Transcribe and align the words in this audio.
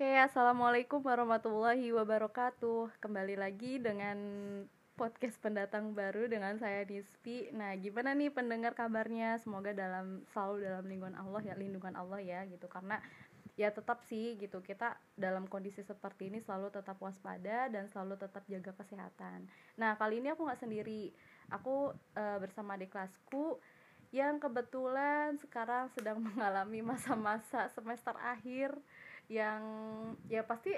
Oke, 0.00 0.16
assalamualaikum 0.16 1.04
warahmatullahi 1.04 1.92
wabarakatuh. 1.92 3.04
Kembali 3.04 3.36
lagi 3.36 3.76
dengan 3.76 4.16
podcast 4.96 5.36
pendatang 5.44 5.92
baru 5.92 6.24
dengan 6.24 6.56
saya 6.56 6.88
Nispi. 6.88 7.52
Nah, 7.52 7.76
gimana 7.76 8.16
nih 8.16 8.32
pendengar 8.32 8.72
kabarnya? 8.72 9.36
Semoga 9.44 9.76
dalam 9.76 10.24
selalu 10.32 10.64
dalam 10.64 10.88
lindungan 10.88 11.20
Allah 11.20 11.42
ya, 11.44 11.52
lindungan 11.52 11.92
Allah 12.00 12.16
ya 12.16 12.48
gitu. 12.48 12.64
Karena 12.64 12.96
ya 13.60 13.68
tetap 13.76 14.00
sih 14.08 14.40
gitu 14.40 14.64
kita 14.64 14.96
dalam 15.20 15.44
kondisi 15.44 15.84
seperti 15.84 16.32
ini 16.32 16.40
selalu 16.40 16.72
tetap 16.72 16.96
waspada 16.96 17.68
dan 17.68 17.84
selalu 17.92 18.16
tetap 18.16 18.40
jaga 18.48 18.72
kesehatan. 18.72 19.52
Nah, 19.76 20.00
kali 20.00 20.24
ini 20.24 20.32
aku 20.32 20.48
nggak 20.48 20.64
sendiri. 20.64 21.12
Aku 21.52 21.92
uh, 21.92 22.38
bersama 22.40 22.80
adik 22.80 22.96
kelasku 22.96 23.60
yang 24.16 24.40
kebetulan 24.40 25.38
sekarang 25.38 25.92
sedang 25.94 26.18
mengalami 26.26 26.80
masa-masa 26.80 27.68
semester 27.76 28.16
akhir 28.16 28.74
yang 29.30 29.62
ya 30.26 30.42
pasti 30.42 30.74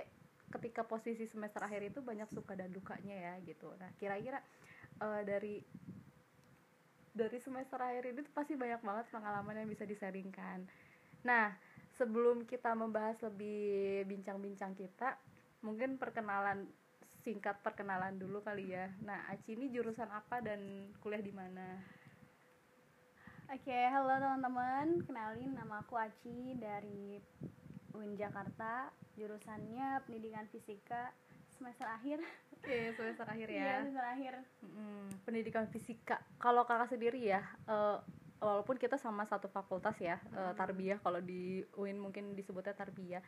ketika 0.53 0.85
posisi 0.85 1.25
semester 1.25 1.65
akhir 1.65 1.89
itu 1.89 2.05
banyak 2.05 2.29
suka 2.29 2.53
dan 2.53 2.69
dukanya 2.69 3.17
ya 3.17 3.35
gitu. 3.49 3.73
Nah 3.81 3.89
kira-kira 3.97 4.45
uh, 5.01 5.25
dari 5.25 5.65
dari 7.17 7.39
semester 7.41 7.81
akhir 7.81 8.13
itu 8.13 8.21
pasti 8.37 8.53
banyak 8.53 8.85
banget 8.85 9.09
pengalaman 9.09 9.65
yang 9.65 9.69
bisa 9.73 9.89
disaringkan. 9.89 10.69
Nah 11.25 11.57
sebelum 11.97 12.45
kita 12.45 12.77
membahas 12.77 13.17
lebih 13.25 14.05
bincang-bincang 14.05 14.77
kita 14.77 15.17
mungkin 15.65 15.97
perkenalan 15.97 16.69
singkat 17.25 17.57
perkenalan 17.65 18.21
dulu 18.21 18.45
kali 18.45 18.77
ya. 18.77 18.93
Nah 19.01 19.33
Aci 19.33 19.57
ini 19.57 19.73
jurusan 19.73 20.13
apa 20.13 20.45
dan 20.45 20.93
kuliah 21.01 21.25
di 21.25 21.33
mana? 21.33 21.81
Oke, 23.53 23.69
okay, 23.69 23.85
halo 23.93 24.17
teman-teman. 24.17 25.05
Kenalin 25.05 25.53
nama 25.53 25.85
aku 25.85 25.97
Aci 25.97 26.57
dari 26.57 27.21
UIN 27.97 28.17
Jakarta 28.17 28.93
jurusannya 29.17 30.03
pendidikan 30.09 30.49
fisika 30.49 31.13
semester 31.63 31.87
akhir. 31.87 32.19
Oke 32.59 32.67
okay, 32.67 32.83
semester 32.97 33.27
akhir 33.29 33.49
ya. 33.53 33.63
Iya 33.63 33.75
semester 33.87 34.07
akhir. 34.07 34.33
Pendidikan 35.23 35.65
fisika. 35.71 36.17
Kalau 36.41 36.67
kakak 36.67 36.91
sendiri 36.91 37.21
ya 37.23 37.43
uh, 37.71 38.03
walaupun 38.43 38.75
kita 38.75 38.99
sama 38.99 39.23
satu 39.23 39.47
fakultas 39.47 39.95
ya 40.03 40.19
mm 40.19 40.35
uh, 40.35 40.53
tarbiyah 40.59 40.99
kalau 40.99 41.23
di 41.23 41.63
UIN 41.79 42.03
mungkin 42.03 42.35
disebutnya 42.35 42.75
tarbiyah. 42.75 43.23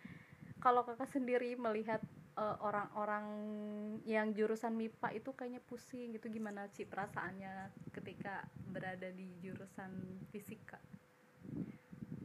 Kalau 0.59 0.81
kakak 0.81 1.13
sendiri 1.13 1.61
melihat 1.61 2.01
eh, 2.41 2.57
orang-orang 2.65 3.27
uh, 4.01 4.09
yang 4.09 4.33
jurusan 4.33 4.73
MIPA 4.73 5.13
itu 5.13 5.37
kayaknya 5.37 5.61
pusing 5.61 6.17
gitu 6.17 6.33
gimana 6.33 6.73
sih 6.73 6.89
perasaannya 6.89 7.69
ketika 7.93 8.49
berada 8.73 9.13
di 9.13 9.29
jurusan 9.45 9.93
fisika? 10.33 10.81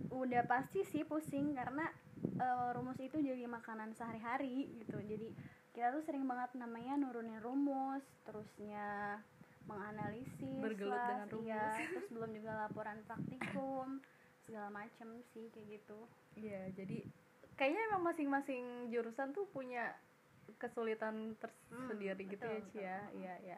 Udah 0.08 0.48
pasti 0.48 0.88
sih 0.88 1.04
pusing 1.04 1.52
karena 1.52 1.92
uh, 2.40 2.70
rumus 2.76 3.00
itu 3.00 3.18
jadi 3.20 3.46
makanan 3.46 3.96
sehari-hari 3.96 4.72
gitu. 4.84 4.98
Jadi 5.00 5.32
kita 5.76 5.96
tuh 5.96 6.04
sering 6.04 6.26
banget 6.26 6.52
namanya 6.60 7.00
nurunin 7.00 7.40
rumus 7.40 8.04
terusnya 8.28 9.20
menganalisis 9.70 10.60
bergelut 10.66 10.98
lah, 10.98 11.08
dengan 11.14 11.28
rumus. 11.30 11.46
iya, 11.46 11.66
terus 11.94 12.10
belum 12.10 12.32
juga 12.34 12.52
laporan 12.68 12.98
praktikum 13.06 14.02
segala 14.50 14.68
macem 14.74 15.08
sih 15.32 15.48
kayak 15.54 15.68
gitu. 15.78 16.00
Iya 16.36 16.74
jadi 16.74 17.06
kayaknya 17.54 17.82
emang 17.94 18.04
masing-masing 18.10 18.90
jurusan 18.90 19.30
tuh 19.36 19.46
punya 19.54 19.94
kesulitan 20.58 21.38
tersendiri 21.38 22.26
hmm, 22.26 22.32
gitu 22.34 22.46
ya 22.50 22.62
Cia 22.74 22.82
ya. 22.82 22.98
Iya 23.14 23.34
iya. 23.46 23.58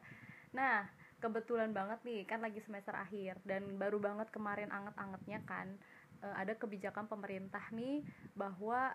Nah 0.51 0.83
kebetulan 1.21 1.71
banget 1.71 2.01
nih 2.03 2.25
kan 2.25 2.41
lagi 2.41 2.59
semester 2.65 2.97
akhir 2.97 3.39
dan 3.45 3.77
baru 3.77 4.01
banget 4.01 4.27
kemarin 4.33 4.73
anget-angetnya 4.73 5.39
kan 5.45 5.77
uh, 6.21 6.35
ada 6.37 6.53
kebijakan 6.55 7.09
pemerintah 7.09 7.61
nih 7.73 8.05
bahwa 8.37 8.93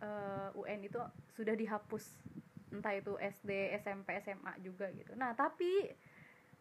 uh, 0.00 0.48
eh, 0.52 0.60
UN 0.60 0.80
itu 0.88 0.98
sudah 1.36 1.54
dihapus 1.54 2.04
entah 2.72 2.96
itu 2.96 3.12
SD, 3.20 3.76
SMP, 3.84 4.16
SMA 4.24 4.56
juga 4.64 4.88
gitu. 4.96 5.12
Nah, 5.12 5.36
tapi 5.36 5.92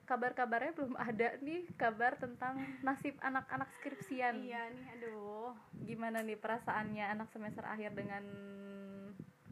kabar-kabarnya 0.03 0.75
belum 0.75 0.99
ada 0.99 1.39
nih 1.39 1.71
kabar 1.79 2.19
tentang 2.19 2.59
nasib 2.83 3.15
anak-anak 3.23 3.71
skripsian. 3.79 4.43
Iya 4.43 4.67
nih, 4.75 4.85
aduh. 4.99 5.55
Gimana 5.87 6.19
nih 6.19 6.35
perasaannya 6.35 7.07
anak 7.15 7.31
semester 7.31 7.63
akhir 7.63 7.95
dengan 7.95 8.27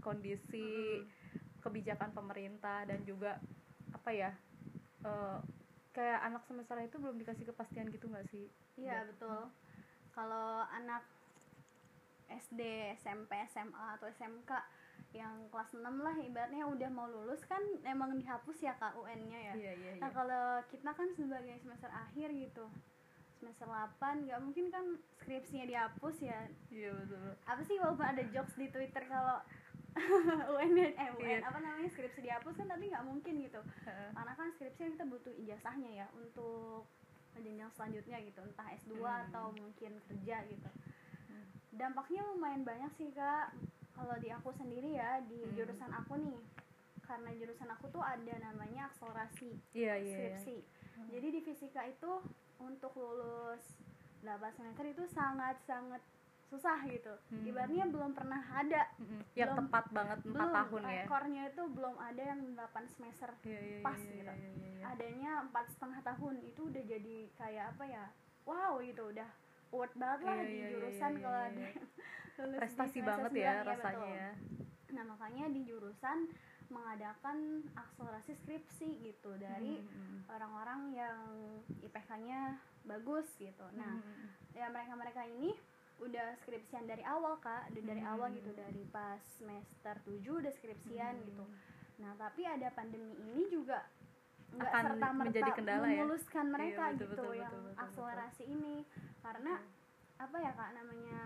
kondisi 0.04 1.00
hmm. 1.00 1.64
kebijakan 1.64 2.12
pemerintah 2.12 2.84
dan 2.84 3.08
juga 3.08 3.40
apa 3.96 4.12
ya? 4.12 4.36
Uh, 5.00 5.40
kayak 5.96 6.28
anak 6.28 6.44
semester 6.44 6.76
itu 6.84 7.00
belum 7.00 7.16
dikasih 7.24 7.48
kepastian 7.48 7.88
gitu 7.88 8.12
nggak 8.12 8.28
sih? 8.28 8.52
Iya, 8.76 9.08
betul 9.08 9.48
kalau 10.14 10.66
anak 10.70 11.04
SD, 12.30 12.62
SMP, 13.02 13.34
SMA 13.50 13.86
atau 13.98 14.06
SMK 14.06 14.52
yang 15.10 15.50
kelas 15.50 15.74
6 15.74 15.82
lah 15.82 16.14
ibaratnya 16.22 16.70
udah 16.70 16.90
mau 16.94 17.10
lulus 17.10 17.42
kan 17.50 17.62
emang 17.82 18.14
dihapus 18.22 18.62
ya 18.62 18.78
kak 18.78 18.94
UN-nya 18.94 19.40
ya. 19.54 19.54
Iya, 19.58 19.72
iya, 19.74 19.92
nah, 19.98 20.10
iya. 20.10 20.14
kalau 20.14 20.46
kita 20.70 20.92
kan 20.94 21.10
sebagai 21.18 21.58
semester 21.66 21.90
akhir 21.90 22.30
gitu. 22.38 22.66
Semester 23.42 23.66
8 23.66 24.28
nggak 24.28 24.42
mungkin 24.44 24.66
kan 24.70 24.86
skripsinya 25.18 25.66
dihapus 25.66 26.16
ya. 26.22 26.46
Iya 26.70 26.94
betul. 26.94 27.30
Apa 27.50 27.62
sih 27.66 27.76
walaupun 27.82 28.06
ada 28.06 28.24
jokes 28.30 28.54
di 28.54 28.68
Twitter 28.70 29.04
kalau 29.10 29.42
UN 30.54 30.78
eh 30.78 31.10
UN 31.18 31.42
iya. 31.42 31.48
apa 31.50 31.58
namanya 31.58 31.90
skripsi 31.90 32.22
dihapus 32.22 32.62
kan 32.62 32.70
tapi 32.70 32.94
nggak 32.94 33.06
mungkin 33.10 33.34
gitu. 33.42 33.62
Karena 34.14 34.34
kan 34.38 34.54
skripsi 34.54 34.94
kita 34.94 35.10
butuh 35.10 35.34
ijazahnya 35.34 36.06
ya 36.06 36.08
untuk 36.14 36.86
jenjang 37.38 37.72
selanjutnya 37.78 38.18
gitu 38.26 38.40
entah 38.42 38.68
S2 38.82 38.94
hmm. 39.00 39.24
atau 39.30 39.46
mungkin 39.54 39.92
kerja 40.10 40.44
gitu 40.50 40.70
dampaknya 41.80 42.26
lumayan 42.34 42.68
banyak 42.68 42.92
sih 43.00 43.10
kak 43.16 43.56
kalau 43.96 44.16
di 44.20 44.28
aku 44.34 44.50
sendiri 44.52 45.00
ya 45.00 45.24
di 45.24 45.40
hmm. 45.40 45.56
jurusan 45.56 45.92
aku 45.96 46.20
nih 46.20 46.40
karena 47.06 47.32
jurusan 47.40 47.70
aku 47.72 47.88
tuh 47.90 48.04
ada 48.04 48.36
namanya 48.42 48.92
akselerasi 48.92 49.56
yeah, 49.72 49.96
yeah, 49.96 50.36
skripsi 50.36 50.60
yeah. 50.60 50.98
Hmm. 51.00 51.08
jadi 51.14 51.28
di 51.32 51.40
fisika 51.46 51.82
itu 51.88 52.12
untuk 52.60 52.92
lulus 53.00 53.64
8 54.28 54.36
semester 54.60 54.86
itu 54.92 55.04
sangat 55.08 55.56
sangat 55.64 56.04
susah 56.50 56.82
gitu 56.90 57.14
hmm. 57.30 57.46
ibaratnya 57.46 57.86
belum 57.86 58.12
pernah 58.18 58.42
ada 58.50 58.90
hmm. 58.98 59.22
yang 59.38 59.54
belum, 59.54 59.70
tepat 59.70 59.86
banget 59.94 60.20
empat 60.26 60.50
tahun 60.50 60.82
ya 60.82 61.04
ekornya 61.06 61.44
itu 61.54 61.64
belum 61.70 61.96
ada 62.02 62.22
yang 62.26 62.42
8 62.58 62.96
semester 62.98 63.30
yeah, 63.46 63.62
yeah, 63.62 63.82
pas 63.86 64.00
yeah, 64.02 64.14
gitu 64.18 64.34
yeah, 64.34 64.54
yeah, 64.58 64.74
yeah. 64.82 64.90
adanya 64.90 65.32
empat 65.46 65.66
setengah 65.78 66.00
tahun 66.02 66.36
itu 66.42 66.62
udah 66.66 66.84
jadi 66.90 67.18
kayak 67.38 67.66
apa 67.78 67.84
ya 67.86 68.06
wow 68.50 68.82
gitu 68.82 69.04
udah 69.14 69.30
worth 69.70 69.94
banget 69.94 70.20
lah 70.26 70.38
yeah, 70.42 70.50
di 70.50 70.58
yeah, 70.58 70.70
jurusan 70.74 70.98
yeah, 71.00 71.10
yeah, 71.14 71.22
kalau 71.22 71.40
yeah, 71.40 71.54
yeah. 71.54 72.44
ada 72.50 72.58
prestasi 72.66 73.00
banget 73.06 73.32
ya 73.38 73.54
rasanya 73.62 74.10
ya 74.10 74.32
nah 74.90 75.04
makanya 75.06 75.46
di 75.54 75.62
jurusan 75.70 76.26
mengadakan 76.70 77.66
akselerasi 77.74 78.34
skripsi 78.46 78.90
gitu 79.02 79.34
dari 79.42 79.82
hmm, 79.82 79.90
hmm. 79.90 80.20
orang-orang 80.30 80.82
hmm. 80.90 80.98
yang 80.98 81.20
IPK-nya 81.82 82.58
bagus 82.86 83.26
gitu 83.38 83.66
nah 83.74 83.98
hmm. 84.02 84.54
ya 84.54 84.70
mereka-mereka 84.70 85.26
ini 85.30 85.54
udah 86.00 86.28
skripsian 86.44 86.88
dari 86.88 87.04
awal 87.04 87.38
kak 87.44 87.70
udah 87.76 87.84
dari 87.84 88.04
hmm. 88.04 88.12
awal 88.16 88.30
gitu 88.32 88.52
dari 88.56 88.84
pas 88.90 89.20
semester 89.20 89.96
7 90.08 90.20
udah 90.24 90.54
skripsian 90.56 91.16
hmm. 91.20 91.26
gitu 91.28 91.46
nah 92.00 92.16
tapi 92.16 92.48
ada 92.48 92.72
pandemi 92.72 93.16
ini 93.20 93.48
juga 93.52 93.84
nggak 94.50 94.72
serta 94.72 95.08
merta 95.14 95.50
kendala 95.54 95.86
ya? 95.86 96.02
memuluskan 96.02 96.46
ya? 96.48 96.52
mereka 96.52 96.84
iya, 96.90 96.94
betul, 96.96 97.04
gitu 97.06 97.14
betul, 97.14 97.34
yang 97.38 97.54
betul, 97.54 97.68
betul, 97.70 97.84
akselerasi 97.86 98.44
betul. 98.44 98.56
ini 98.56 98.76
karena 99.22 99.54
hmm. 99.60 100.24
apa 100.26 100.38
ya 100.40 100.52
kak 100.56 100.72
namanya 100.74 101.22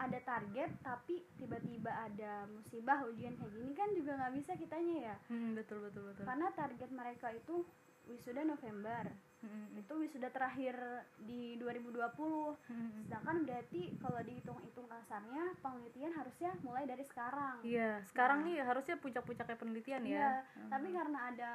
ada 0.00 0.18
target 0.24 0.70
tapi 0.80 1.28
tiba-tiba 1.36 1.92
ada 1.92 2.48
musibah 2.48 3.04
ujian 3.04 3.36
kayak 3.36 3.52
gini 3.52 3.72
kan 3.76 3.92
juga 3.92 4.16
nggak 4.16 4.32
bisa 4.40 4.52
kitanya 4.56 4.96
ya 5.12 5.16
hmm, 5.28 5.52
betul 5.52 5.84
betul 5.84 6.08
betul 6.08 6.24
karena 6.24 6.48
target 6.56 6.90
mereka 6.90 7.28
itu 7.36 7.68
wisuda 8.08 8.42
November 8.46 9.04
hmm. 9.44 9.80
itu 9.80 9.92
wisuda 10.00 10.28
terakhir 10.32 10.76
di 11.24 11.56
2020 11.60 12.00
hmm. 12.00 13.08
sedangkan 13.08 13.36
berarti 13.44 13.82
kalau 14.00 14.20
dihitung-hitung 14.24 14.86
kasarnya 14.88 15.44
penelitian 15.60 16.12
harusnya 16.16 16.50
mulai 16.64 16.84
dari 16.88 17.04
sekarang 17.04 17.60
iya 17.64 18.00
sekarang 18.08 18.44
nah, 18.44 18.46
nih 18.48 18.56
harusnya 18.64 18.96
puncak-puncaknya 19.00 19.56
penelitian 19.56 20.02
ya 20.04 20.12
iya, 20.12 20.30
hmm. 20.44 20.70
tapi 20.70 20.88
karena 20.92 21.18
ada 21.32 21.52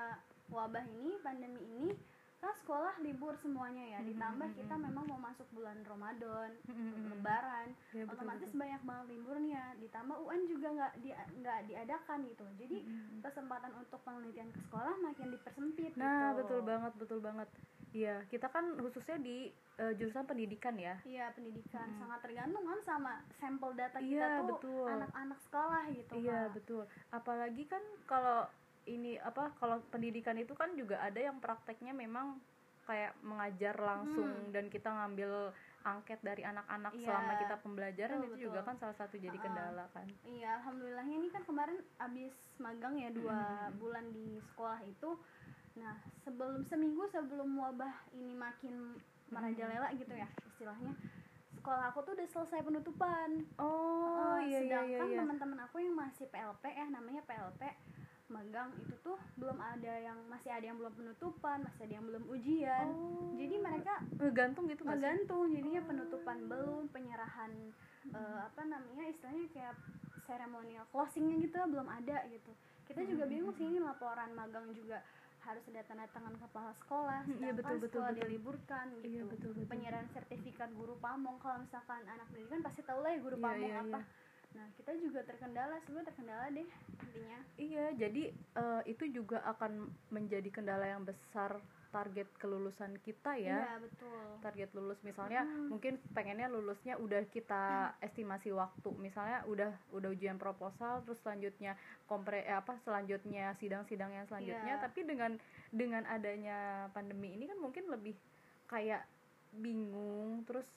wabah 0.50 0.86
ini 0.86 1.18
pandemi 1.26 1.62
ini 1.62 1.90
kan 2.46 2.56
sekolah 2.62 2.94
libur 3.02 3.34
semuanya 3.42 3.98
ya 3.98 4.00
ditambah 4.06 4.50
kita 4.54 4.76
memang 4.78 5.04
mau 5.10 5.18
masuk 5.18 5.48
bulan 5.58 5.82
Ramadan 5.82 6.54
Lebaran 7.10 7.74
ya, 7.90 8.06
betul, 8.06 8.14
otomatis 8.14 8.50
betul. 8.54 8.62
banyak 8.62 8.82
banget 8.86 9.06
liburnya 9.10 9.64
ditambah 9.82 10.16
UN 10.22 10.42
juga 10.46 10.68
nggak 10.78 10.94
di 11.02 11.10
nggak 11.42 11.60
diadakan 11.66 12.20
gitu 12.30 12.46
jadi 12.62 12.78
kesempatan 13.26 13.72
untuk 13.74 14.00
penelitian 14.06 14.50
ke 14.54 14.60
sekolah 14.70 14.96
makin 15.02 15.28
dipersempit 15.34 15.92
nah 15.98 16.38
gitu. 16.38 16.46
betul 16.46 16.60
banget 16.62 16.94
betul 17.02 17.20
banget 17.20 17.50
Iya, 17.96 18.28
kita 18.28 18.52
kan 18.52 18.76
khususnya 18.76 19.16
di 19.24 19.48
uh, 19.80 19.96
jurusan 19.96 20.28
pendidikan 20.28 20.76
ya. 20.76 21.00
Iya, 21.08 21.32
pendidikan 21.32 21.88
hmm. 21.88 22.04
sangat 22.04 22.20
tergantung 22.28 22.68
kan 22.68 22.80
sama 22.84 23.24
sampel 23.40 23.72
data 23.72 24.04
iya, 24.04 24.44
kita 24.44 24.60
tuh 24.60 24.84
anak-anak 24.84 25.40
sekolah 25.48 25.84
gitu. 25.96 26.12
Iya, 26.20 26.52
betul. 26.52 26.84
Apalagi 27.16 27.64
kan 27.72 27.80
kalau 28.04 28.52
ini 28.86 29.18
apa 29.18 29.54
kalau 29.58 29.82
pendidikan 29.90 30.38
itu 30.38 30.54
kan 30.54 30.74
juga 30.74 31.02
ada 31.02 31.18
yang 31.18 31.42
prakteknya 31.42 31.92
memang 31.92 32.38
kayak 32.86 33.18
mengajar 33.26 33.74
langsung 33.82 34.30
hmm. 34.30 34.54
dan 34.54 34.70
kita 34.70 34.94
ngambil 34.94 35.50
angket 35.82 36.22
dari 36.22 36.42
anak-anak 36.42 36.94
Iya. 36.94 37.06
selama 37.10 37.34
kita 37.38 37.56
pembelajaran 37.62 38.18
Betul, 38.18 38.26
itu 38.26 38.36
betul. 38.38 38.46
juga 38.46 38.60
kan 38.62 38.76
salah 38.78 38.98
satu 38.98 39.16
jadi 39.18 39.38
kendala 39.38 39.86
kan 39.90 40.06
Iya, 40.22 40.62
alhamdulillahnya 40.62 41.16
ini 41.18 41.30
kan 41.30 41.42
kemarin 41.46 41.78
abis 41.98 42.34
magang 42.58 42.94
ya 42.98 43.10
dua 43.10 43.38
Mm-mm. 43.38 43.78
bulan 43.78 44.06
di 44.10 44.38
sekolah 44.40 44.82
itu. 44.86 45.10
Nah, 45.76 45.98
sebelum 46.22 46.62
seminggu 46.64 47.10
sebelum 47.10 47.50
wabah 47.58 47.94
ini 48.14 48.34
makin 48.34 48.98
merajalela 49.28 49.90
gitu 49.98 50.14
ya 50.14 50.30
istilahnya, 50.46 50.94
sekolah 51.58 51.90
aku 51.90 52.00
tuh 52.02 52.14
udah 52.14 52.28
selesai 52.30 52.62
penutupan. 52.62 53.30
oh 53.58 54.38
Eh, 54.40 54.46
iya 54.46 54.60
iya 54.62 54.80
iya 54.86 54.98
sedangkan 55.02 55.10
iya 55.10 55.20
teman-teman 55.26 55.60
aku 55.66 55.82
yang 55.82 55.98
masih 55.98 56.30
PLP 56.30 56.64
ya 56.70 56.86
namanya 56.88 57.22
PLP 57.26 57.62
magang 58.28 58.74
itu 58.82 58.96
tuh 59.06 59.18
belum 59.38 59.62
ada 59.62 59.94
yang 60.02 60.18
masih 60.26 60.50
ada 60.50 60.66
yang 60.66 60.78
belum 60.82 60.94
penutupan, 60.98 61.62
masih 61.62 61.86
ada 61.86 61.94
yang 62.02 62.06
belum 62.10 62.24
ujian. 62.26 62.86
Oh. 62.90 63.34
Jadi 63.38 63.56
mereka 63.62 63.94
ngegantung 64.18 64.66
gitu 64.72 64.82
tergantung 64.82 65.44
jadinya 65.52 65.82
penutupan 65.84 66.38
belum 66.48 66.84
penyerahan 66.90 67.52
eh, 68.10 68.40
apa 68.42 68.62
namanya 68.64 69.06
istilahnya 69.12 69.46
kayak 69.52 69.76
seremonial 70.26 70.86
closingnya 70.90 71.36
gitu 71.44 71.60
belum 71.70 71.86
ada 71.86 72.26
gitu 72.32 72.52
kita 72.88 73.02
juga 73.06 73.28
bingung 73.28 73.54
sih 73.54 73.68
ini 73.68 73.78
laporan 73.78 74.32
magang 74.34 74.72
juga 74.74 75.04
harus 75.44 75.62
ada 75.70 75.86
tanda 75.86 76.10
tangan 76.10 76.34
kepala 76.40 76.74
sekolah 76.82 77.22
Hmm, 77.28 77.38
iya, 77.44 77.54
betul, 77.54 77.78
betul, 77.78 78.02
sekolah 78.02 78.12
betul. 78.16 78.22
diliburkan 78.26 78.86
gitu 78.98 79.06
Iya, 79.06 79.22
betul, 79.30 79.52
betul. 79.54 79.70
penyerahan 79.70 80.08
sertifikat 80.10 80.70
guru 80.74 80.98
pamong 80.98 81.38
kalau 81.38 81.62
misalkan 81.62 82.02
anak 82.10 82.26
pendidikan 82.34 82.66
pasti 82.66 82.82
tahu 82.82 83.06
lah 83.06 83.14
ya 83.14 83.20
guru 83.22 83.38
Iya, 83.38 83.46
pamong 83.46 83.70
iya, 83.70 83.84
apa 83.86 84.00
iya. 84.02 84.08
Nah 84.56 84.68
kita 84.74 84.92
juga 84.98 85.20
terkendala 85.22 85.76
sebenarnya 85.84 86.10
terkendala 86.10 86.46
deh 86.50 86.68
intinya 87.04 87.40
Iya, 87.56 87.86
jadi 87.96 88.24
eh, 88.32 88.82
itu 88.88 89.04
juga 89.12 89.44
akan 89.46 89.88
menjadi 90.10 90.48
kendala 90.50 90.88
yang 90.88 91.04
besar 91.04 91.60
target 91.88 92.28
kelulusan 92.36 93.00
kita 93.00 93.40
ya. 93.40 93.56
iya 93.64 93.80
betul 93.80 94.36
Target 94.44 94.68
lulus 94.76 95.00
misalnya 95.00 95.48
Hmm. 95.48 95.72
mungkin 95.72 95.96
pengennya 96.12 96.52
lulusnya 96.52 97.00
udah 97.00 97.24
kita 97.32 97.96
estimasi 98.04 98.52
waktu. 98.52 98.92
Misalnya 99.00 99.48
udah 99.48 99.72
udah 99.96 100.10
ujian 100.12 100.36
proposal 100.36 101.00
terus 101.04 101.24
selanjutnya 101.24 101.80
kompre 102.04 102.44
eh, 102.44 102.52
apa 102.52 102.76
selanjutnya 102.84 103.56
sidang-sidang 103.56 104.12
yang 104.12 104.28
selanjutnya, 104.28 104.76
Iya. 104.76 104.84
tapi 104.84 105.08
dengan 105.08 105.40
dengan 105.72 106.04
adanya 106.06 106.92
pandemi 106.92 107.32
ini 107.32 107.48
kan 107.48 107.60
mungkin 107.60 107.88
lebih 107.88 108.20
kayak 108.68 109.08
bingung 109.56 110.44
terus 110.44 110.68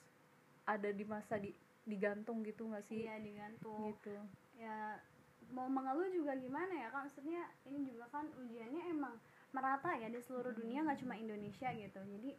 ada 0.63 0.87
di 0.87 1.03
masa 1.03 1.35
di 1.35 1.51
digantung 1.89 2.39
gitu 2.41 2.63
nggak 2.63 2.85
sih? 2.85 3.03
iya 3.03 3.17
digantung 3.17 3.89
Gitu. 3.91 4.13
ya 4.55 5.01
mau 5.49 5.65
mengeluh 5.65 6.05
juga 6.07 6.31
gimana 6.35 6.69
ya 6.69 6.87
kan 6.87 7.03
maksudnya 7.03 7.41
ini 7.63 7.83
juga 7.83 8.05
kan 8.07 8.29
ujiannya 8.29 8.83
emang 8.87 9.17
merata 9.49 9.91
ya 9.93 10.05
di 10.05 10.19
seluruh 10.19 10.53
dunia 10.53 10.85
nggak 10.85 10.99
cuma 10.99 11.15
Indonesia 11.15 11.67
gitu 11.67 11.97
jadi 11.97 12.31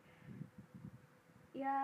ya 1.52 1.76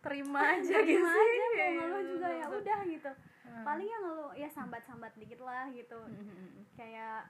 Terima 0.00 0.40
aja 0.56 0.76
gitu 0.80 0.96
terima 0.98 1.12
sih. 1.12 1.36
aja 1.52 1.64
mau 1.68 1.84
ngeluh 1.84 2.04
juga 2.08 2.28
ya 2.30 2.46
udah 2.48 2.80
gitu 2.88 3.12
Hmm. 3.42 3.66
paling 3.66 3.84
yang 3.84 4.00
ngeluh 4.00 4.32
ya 4.32 4.48
sambat-sambat 4.48 5.12
dikit 5.14 5.36
lah 5.38 5.68
gitu 5.68 5.98
Hmm. 5.98 6.62
kayak 6.72 7.26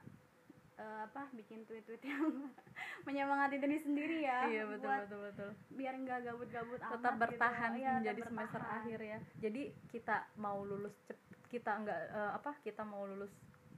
eh, 0.83 0.99
apa 1.05 1.31
bikin 1.33 1.63
tweet-tweet 1.63 2.03
yang 2.03 2.27
menyemangati 3.07 3.57
diri 3.57 3.79
sendiri 3.79 4.17
ya 4.21 4.51
iya 4.51 4.63
betul 4.67 4.83
buat 4.85 5.01
betul 5.07 5.21
betul 5.25 5.51
biar 5.73 5.95
nggak 5.97 6.19
gabut-gabut 6.25 6.81
amat 6.81 6.93
tetap 6.93 7.13
gitu. 7.13 7.23
bertahan 7.23 7.71
Iya, 7.73 7.93
menjadi 7.97 8.21
semester 8.25 8.59
bertahan. 8.59 8.79
akhir 8.83 8.99
ya 9.01 9.19
jadi 9.39 9.63
kita 9.89 10.17
mau 10.37 10.59
lulus 10.61 10.95
cep 11.07 11.19
kita 11.47 11.71
nggak 11.79 12.01
eh, 12.11 12.33
apa 12.35 12.51
kita 12.61 12.83
mau 12.83 13.05
lulus 13.05 13.31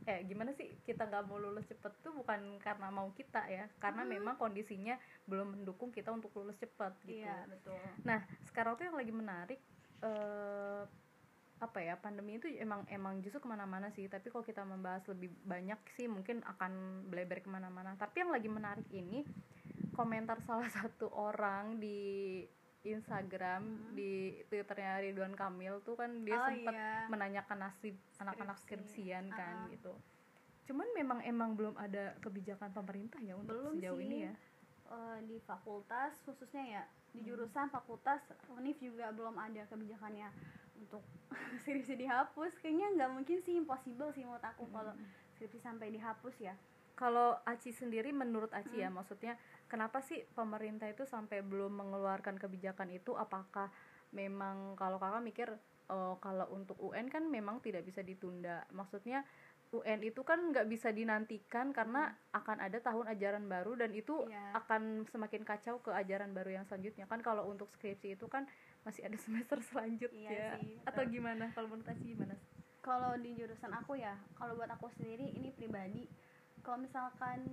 eh 0.04 0.20
gimana 0.22 0.52
sih 0.52 0.68
kita 0.84 1.08
nggak 1.08 1.24
mau 1.24 1.40
lulus 1.40 1.64
cepet 1.64 1.92
tuh 2.00 2.12
bukan 2.12 2.60
karena 2.60 2.88
mau 2.88 3.08
kita 3.10 3.40
ya 3.48 3.64
karena 3.78 4.04
Hmm. 4.04 4.12
memang 4.12 4.36
kondisinya 4.36 4.96
belum 5.24 5.56
mendukung 5.56 5.88
kita 5.88 6.12
untuk 6.12 6.28
lulus 6.34 6.56
cepet 6.56 6.92
gitu 7.02 7.20
iya 7.20 7.44
betul 7.48 7.80
nah 8.04 8.20
sekarang 8.44 8.76
tuh 8.76 8.84
yang 8.84 8.96
lagi 8.96 9.12
menarik 9.12 9.60
eh 10.00 10.82
apa 11.64 11.80
ya 11.80 11.96
pandemi 11.96 12.36
itu 12.36 12.46
emang 12.54 12.84
emang 12.88 13.18
justru 13.18 13.38
ke 13.38 13.48
mana-mana 13.48 13.88
sih 13.88 14.04
tapi 14.06 14.28
kalau 14.28 14.42
kita 14.42 14.62
membahas 14.62 15.00
lebih 15.08 15.32
banyak 15.42 15.76
sih 15.90 16.06
mungkin 16.06 16.44
akan 16.44 16.72
beleber 17.06 17.40
ke 17.40 17.48
mana-mana 17.48 17.94
tapi 17.94 18.20
yang 18.20 18.30
lagi 18.30 18.48
menarik 18.48 18.84
ini 18.90 19.24
komentar 19.90 20.38
salah 20.40 20.68
satu 20.78 21.08
orang 21.08 21.78
di 21.78 22.42
Instagram 22.84 23.62
Hmm. 23.64 23.96
di 23.96 24.12
twitternya 24.44 25.00
Ridwan 25.00 25.32
Kamil 25.32 25.80
tuh 25.80 25.96
kan 25.96 26.20
dia 26.20 26.36
Oh, 26.36 26.46
sempat 26.46 26.74
iya. 26.74 27.08
menanyakan 27.08 27.58
nasib 27.62 27.96
anak-anak 28.18 28.56
Skripsi. 28.58 29.00
skripsian 29.00 29.24
kan 29.30 29.56
Ah. 29.58 29.70
gitu 29.70 29.92
cuman 30.64 30.88
memang 30.92 31.20
emang 31.22 31.50
belum 31.52 31.76
ada 31.76 32.16
kebijakan 32.18 32.72
pemerintah 32.72 33.20
ya 33.20 33.34
untuk 33.34 33.52
Belum 33.52 33.72
sejauh 33.74 33.96
sih. 33.96 34.04
ini 34.06 34.16
ya 34.22 34.32
eh, 34.86 35.18
di 35.22 35.36
fakultas 35.40 36.12
khususnya 36.22 36.64
ya 36.70 36.82
di 37.10 37.20
Hmm. 37.20 37.26
jurusan 37.26 37.68
fakultas 37.68 38.20
univ 38.50 38.76
juga 38.76 39.08
belum 39.10 39.32
ada 39.34 39.64
kebijakannya 39.64 40.28
untuk 40.78 41.02
skripsi 41.62 41.94
dihapus 41.96 42.58
kayaknya 42.58 42.88
nggak 42.94 43.10
mungkin 43.10 43.38
sih 43.40 43.54
impossible 43.54 44.10
sih 44.12 44.22
menurut 44.22 44.44
aku 44.44 44.66
kalau 44.68 44.92
Hmm. 44.94 45.08
skripsi 45.34 45.58
sampai 45.60 45.90
dihapus 45.90 46.36
ya 46.40 46.54
Kalau 46.94 47.42
Aci 47.42 47.74
sendiri 47.74 48.14
menurut 48.14 48.54
Aci 48.54 48.78
Hmm. 48.78 48.86
ya 48.86 48.88
maksudnya 48.88 49.34
kenapa 49.66 49.98
sih 49.98 50.22
pemerintah 50.30 50.86
itu 50.86 51.02
sampai 51.02 51.42
belum 51.42 51.74
mengeluarkan 51.74 52.38
kebijakan 52.38 52.94
itu 52.94 53.18
apakah 53.18 53.66
memang 54.14 54.78
kalau 54.78 55.02
kakak 55.02 55.26
mikir 55.26 55.48
oh, 55.90 56.14
kalau 56.22 56.46
untuk 56.54 56.78
UN 56.78 57.10
kan 57.10 57.26
memang 57.26 57.58
tidak 57.58 57.82
bisa 57.82 57.98
ditunda 57.98 58.62
maksudnya 58.70 59.26
UN 59.74 60.06
itu 60.06 60.22
kan 60.22 60.54
nggak 60.54 60.70
bisa 60.70 60.94
dinantikan 60.94 61.74
karena 61.74 62.14
akan 62.30 62.62
ada 62.62 62.78
tahun 62.78 63.10
ajaran 63.10 63.50
baru 63.50 63.74
dan 63.74 63.90
itu. 63.90 64.22
Iya. 64.30 64.54
akan 64.54 65.02
semakin 65.10 65.42
kacau 65.42 65.82
ke 65.82 65.90
ajaran 65.90 66.30
baru 66.30 66.54
yang 66.54 66.64
selanjutnya 66.70 67.10
kan 67.10 67.18
kalau 67.18 67.50
untuk 67.50 67.74
skripsi 67.74 68.14
itu 68.14 68.30
kan 68.30 68.46
masih 68.84 69.02
ada 69.02 69.16
semester 69.16 69.58
selanjutnya. 69.64 70.30
Iya 70.30 70.48
sih, 70.60 70.76
atau 70.84 71.02
gimana? 71.04 71.48
Kalau 71.52 71.68
menurut 71.68 71.88
Aci 71.88 72.04
gimana? 72.06 72.36
Kalau 72.78 73.16
di 73.16 73.32
jurusan 73.32 73.72
aku 73.72 73.96
ya 73.96 74.12
kalau 74.36 74.54
buat 74.54 74.68
aku 74.68 74.92
sendiri 74.92 75.32
ini 75.32 75.48
pribadi. 75.50 76.04
Kalau 76.60 76.80
misalkan 76.80 77.44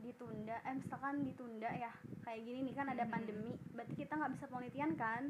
ditunda 0.00 0.58
eh 0.60 0.74
misalkan 0.74 1.22
ditunda 1.22 1.70
ya 1.70 1.90
kayak 2.22 2.40
gini 2.40 2.66
nih 2.66 2.74
kan 2.74 2.86
ada 2.88 3.02
Mhm. 3.02 3.10
pandemi 3.10 3.50
berarti 3.70 3.94
kita 3.94 4.14
nggak 4.14 4.32
bisa 4.34 4.44
penelitian 4.46 4.92
kan? 4.94 5.22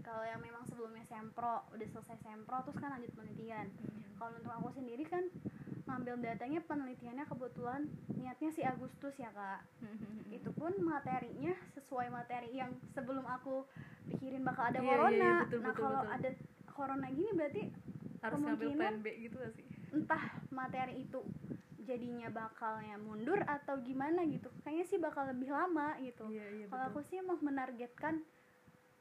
Kalau 0.00 0.22
yang 0.22 0.38
memang 0.38 0.62
sebelumnya 0.64 1.02
sempro 1.04 1.66
udah 1.68 1.88
selesai 1.90 2.16
sempro 2.20 2.56
terus 2.62 2.78
kan 2.78 2.92
lanjut 2.92 3.12
penelitian. 3.12 3.66
Kalau 4.14 4.32
untuk 4.34 4.52
aku 4.52 4.68
sendiri 4.72 5.04
kan 5.04 5.24
ngambil 5.86 6.18
datanya 6.18 6.60
penelitiannya 6.66 7.24
kebetulan 7.24 7.86
niatnya 8.10 8.50
si 8.50 8.62
Agustus 8.62 9.14
ya 9.16 9.30
kak. 9.30 9.62
Itu 10.36 10.50
pun 10.52 10.74
materinya 10.82 11.54
sesuai 11.72 12.10
materi 12.10 12.50
yang 12.52 12.74
sebelum 12.92 13.22
aku 13.22 13.62
pikirin 14.10 14.42
bakal 14.42 14.70
ada 14.70 14.78
Iya, 14.78 14.84
iya, 14.84 14.90
corona. 14.90 15.14
iya, 15.14 15.34
betul, 15.46 15.60
nah 15.62 15.74
kalau 15.74 16.02
ada 16.02 16.30
corona 16.68 17.06
gini 17.08 17.30
berarti 17.32 17.62
harus 18.20 18.38
ngambil 18.42 18.68
plan 18.74 18.96
B 19.00 19.06
gitu 19.22 19.36
gak 19.38 19.54
sih? 19.54 19.66
entah 19.94 20.22
materi 20.50 21.06
itu 21.06 21.22
jadinya 21.86 22.26
bakalnya 22.28 22.98
mundur 22.98 23.38
atau 23.46 23.78
gimana 23.80 24.26
gitu. 24.26 24.50
Kayaknya 24.66 24.84
sih 24.84 24.98
bakal 24.98 25.30
lebih 25.30 25.54
lama 25.54 25.94
gitu. 26.02 26.26
Iya 26.26 26.46
iya 26.52 26.66
kalau 26.66 26.84
aku 26.90 27.00
sih 27.06 27.22
emang 27.22 27.38
menargetkan 27.38 28.26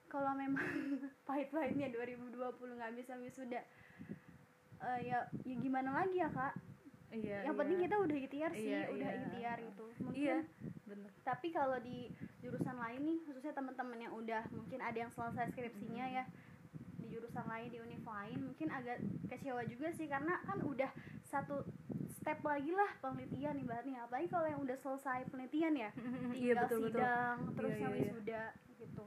kalau 0.05 0.31
memang 0.37 0.61
pahit-pahitnya 1.27 1.89
2020 1.89 2.37
nggak 2.77 2.93
bisa 2.95 3.17
wisuda 3.17 3.59
eh, 4.79 4.99
ya 5.01 5.25
ya 5.43 5.55
gimana 5.57 5.91
lagi 5.91 6.21
ya 6.21 6.29
kak 6.29 6.53
iya 7.15 7.37
yang 7.41 7.55
iya. 7.55 7.59
penting 7.59 7.77
kita 7.79 7.95
udah 7.97 8.15
ikhtiar 8.17 8.51
sih 8.51 8.67
Iya, 8.67 8.81
udah 8.91 9.09
iya. 9.09 9.19
ikhtiar 9.21 9.57
gitu 9.61 9.85
mungkin 9.99 10.19
iya 10.19 10.37
bener 10.85 11.11
tapi 11.21 11.47
kalau 11.49 11.77
di 11.79 12.11
jurusan 12.39 12.75
lain 12.75 13.01
nih 13.01 13.17
khususnya 13.23 13.53
teman-teman 13.53 13.97
yang 13.99 14.13
udah 14.13 14.43
mungkin 14.51 14.79
ada 14.79 14.97
yang 14.97 15.09
selesai 15.09 15.49
skripsinya 15.49 16.05
ya 16.11 16.23
di 16.99 17.07
jurusan 17.09 17.45
lain 17.45 17.67
di 17.69 17.79
univ 17.79 18.01
lain 18.01 18.39
mungkin 18.43 18.67
agak 18.69 18.97
kecewa 19.25 19.61
juga 19.65 19.87
sih 19.91 20.05
karena 20.05 20.41
kan 20.43 20.61
udah 20.61 20.89
satu 21.23 21.65
step 22.15 22.41
lagi 22.41 22.69
lah 22.69 22.89
penelitian 22.99 23.57
ibaratnya 23.57 24.03
apalagi 24.03 24.27
kalau 24.27 24.45
yang 24.45 24.61
udah 24.61 24.73
selesai 24.75 25.25
penelitian 25.29 25.73
ya 25.75 25.89
iya 26.33 26.53
tinggal 26.55 26.65
betul 26.65 26.79
betul 26.81 26.89
sidang 26.91 27.37
terus 27.53 27.71
Iya, 27.71 27.77
iya, 27.77 27.87
iya. 27.89 28.01
wisuda 28.09 28.43
gitu 28.75 29.03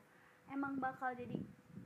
emang 0.48 0.72
bakal 0.78 1.10
jadi 1.12 1.36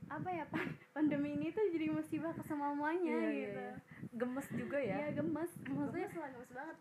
apa 0.05 0.29
ya 0.29 0.45
pandemi 0.91 1.33
ini 1.33 1.49
tuh 1.49 1.65
jadi 1.67 1.89
musibah 1.89 2.31
ke 2.31 2.43
semuanya 2.43 3.01
Iya, 3.09 3.17
iya, 3.23 3.41
gitu 3.41 3.59
iya. 3.59 3.73
gemes 4.13 4.47
juga 4.51 4.77
ya 4.77 4.95
Iya, 4.99 5.09
gemes 5.15 5.51
Maksudnya- 5.65 6.09
gemes 6.09 6.31
gemes 6.31 6.51
banget 6.51 6.77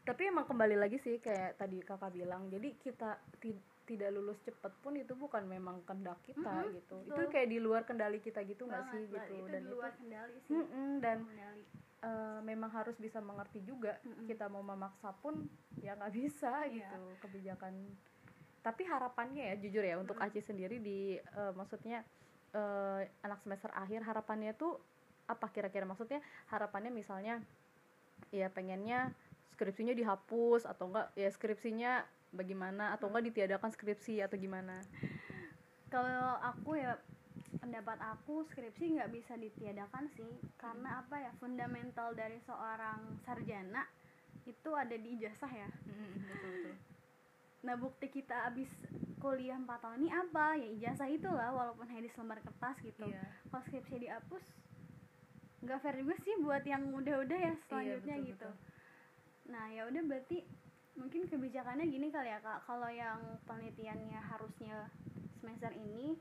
tapi 0.00 0.22
emang 0.24 0.46
kembali 0.46 0.76
lagi 0.76 0.96
sih 0.96 1.18
kayak 1.18 1.56
tadi 1.56 1.80
kakak 1.80 2.08
bilang 2.10 2.48
jadi 2.48 2.72
kita 2.76 3.10
ti- 3.36 3.60
tidak 3.84 4.08
lulus 4.10 4.40
cepet 4.40 4.72
pun 4.78 4.94
itu 4.94 5.12
bukan 5.14 5.44
memang 5.44 5.80
kehendak 5.82 6.16
kita 6.22 6.48
Mm-mm, 6.62 6.72
gitu 6.74 6.96
itu 7.02 7.12
betul. 7.14 7.28
kayak 7.28 7.48
di 7.48 7.58
luar 7.58 7.82
kendali 7.82 8.16
kita 8.18 8.40
gitu 8.42 8.64
nggak 8.64 8.84
sih 8.86 9.04
gitu 9.06 9.32
itu 9.34 9.48
dan 9.48 9.60
di 9.60 9.66
itu 9.66 9.74
luar 9.74 9.92
kendali 9.92 10.36
sih 10.40 10.52
Mm-mm, 10.54 10.88
dan 10.98 11.16
kendali 11.22 11.62
eh, 11.98 12.38
memang 12.42 12.70
harus 12.70 12.96
bisa 12.96 13.18
mengerti 13.18 13.60
juga 13.62 14.00
Mm-mm. 14.00 14.24
kita 14.24 14.46
mau 14.46 14.62
memaksa 14.62 15.12
pun 15.14 15.44
ya 15.76 15.92
nggak 15.94 16.14
bisa 16.14 16.52
Iya. 16.64 16.72
gitu 16.78 17.00
kebijakan 17.18 17.74
tapi 18.58 18.82
harapannya 18.84 19.44
ya 19.46 19.56
jujur 19.58 19.82
ya 19.82 19.96
untuk 19.96 20.16
Mm-mm. 20.16 20.28
Aci 20.30 20.40
sendiri 20.40 20.78
di 20.78 20.98
eh, 21.16 21.52
maksudnya 21.52 22.00
eh, 22.54 23.02
anak 23.24 23.40
semester 23.44 23.70
akhir 23.74 24.04
harapannya 24.04 24.54
tuh 24.56 24.80
apa 25.28 25.52
kira-kira? 25.52 25.84
Maksudnya 25.84 26.24
harapannya 26.48 26.88
misalnya 26.88 27.44
ya 28.32 28.48
pengennya 28.48 29.12
skripsinya 29.56 29.92
dihapus 29.92 30.64
atau 30.64 30.88
enggak? 30.88 31.12
Ya 31.18 31.28
skripsinya 31.28 32.04
bagaimana? 32.32 32.96
Atau 32.96 33.12
enggak 33.12 33.32
ditiadakan 33.32 33.70
skripsi 33.72 34.24
atau 34.24 34.36
gimana? 34.40 34.80
Kalau 35.92 36.36
aku 36.44 36.76
ya 36.76 36.96
pendapat 37.60 37.96
aku 38.00 38.44
skripsi 38.48 39.00
nggak 39.00 39.12
bisa 39.12 39.36
ditiadakan 39.36 40.08
sih. 40.16 40.32
Karena 40.56 41.04
apa 41.04 41.20
ya? 41.20 41.32
Fundamental 41.36 42.16
dari 42.16 42.40
seorang 42.44 43.20
sarjana 43.24 43.84
itu 44.48 44.70
ada 44.72 44.96
di 44.96 45.20
ijazah 45.20 45.52
ya. 45.52 45.68
Mm, 45.84 46.12
betul 46.24 46.50
betul. 46.56 46.74
Nah 47.68 47.74
bukti 47.76 48.06
kita 48.08 48.48
abis 48.48 48.70
kuliah 49.18 49.58
4 49.58 49.68
tahun 49.82 49.98
ini 50.02 50.10
apa? 50.14 50.46
Ya 50.56 50.68
ijazah 50.74 51.08
itulah 51.10 51.50
walaupun 51.52 51.86
hanya 51.90 52.06
di 52.06 52.10
selembar 52.14 52.40
kertas 52.42 52.78
gitu. 52.80 53.04
Iya. 53.06 53.22
Kalau 53.50 53.62
skripsi 53.66 53.96
dihapus 53.98 54.44
nggak 55.58 55.78
fair 55.82 55.98
juga 55.98 56.14
sih 56.22 56.34
buat 56.38 56.62
yang 56.62 56.94
udah-udah 56.94 57.34
ya 57.34 57.52
selanjutnya 57.66 58.14
betul, 58.22 58.28
gitu. 58.30 58.46
Betul. 58.46 58.76
nah 59.50 59.64
ya 59.74 59.90
udah 59.90 60.02
berarti 60.06 60.38
mungkin 60.94 61.26
kebijakannya 61.26 61.86
gini 61.90 62.14
kali 62.14 62.30
ya 62.30 62.38
kak. 62.38 62.62
Kalau 62.66 62.86
yang 62.86 63.18
penelitiannya 63.46 64.22
harusnya 64.22 64.86
semester 65.38 65.74
ini 65.74 66.14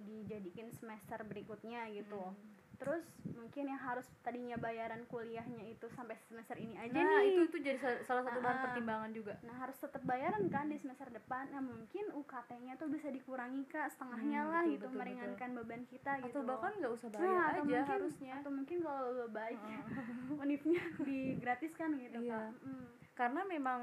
dijadikan 0.00 0.68
semester 0.76 1.20
berikutnya 1.24 1.88
gitu. 1.92 2.20
Hmm. 2.20 2.59
Terus 2.80 3.04
mungkin 3.30 3.68
yang 3.68 3.76
harus 3.78 4.08
tadinya 4.20 4.56
bayaran 4.56 5.04
kuliahnya 5.04 5.68
itu 5.68 5.84
sampai 5.90 6.16
semester 6.22 6.56
ini 6.56 6.72
aja 6.74 6.88
nah 6.90 7.20
nih 7.20 7.28
itu 7.30 7.40
itu 7.44 7.56
jadi 7.60 7.76
sa- 7.76 8.00
salah 8.02 8.24
satu 8.24 8.40
bahan 8.40 8.50
Ah, 8.50 8.56
ah. 8.56 8.64
pertimbangan 8.64 9.10
juga 9.10 9.34
Nah 9.40 9.56
harus 9.58 9.76
tetap 9.76 10.00
bayaran 10.02 10.48
kan 10.48 10.64
di 10.64 10.76
semester 10.76 11.08
depan. 11.08 11.44
Nah 11.50 11.60
mungkin 11.60 12.08
UKT-nya 12.10 12.74
tuh 12.74 12.88
bisa 12.88 13.08
dikurangi 13.08 13.66
kak 13.66 13.90
setengahnya 13.90 14.40
Hmm, 14.40 14.50
lah 14.50 14.62
betul, 14.62 14.72
gitu 14.72 14.86
betul, 14.86 14.98
meringankan 14.98 15.50
beban 15.54 15.82
kita 15.84 16.12
gitu. 16.18 16.28
atau 16.30 16.40
bahkan 16.42 16.72
nggak 16.74 16.92
usah 16.94 17.08
bayar 17.10 17.28
Nah, 17.28 17.44
aja 17.50 17.60
mungkin, 17.60 17.84
harusnya 17.86 18.34
Atau 18.38 18.50
mungkin 18.50 18.78
kalau 18.80 19.04
lo 19.12 19.26
baik 19.28 19.60
Heeh. 19.60 19.82
univnya 20.42 20.82
digratiskan 21.00 21.90
gitu 21.98 22.18
Iya. 22.18 22.40
kak. 22.40 22.50
Mm. 22.62 22.86
karena 23.12 23.40
memang 23.44 23.80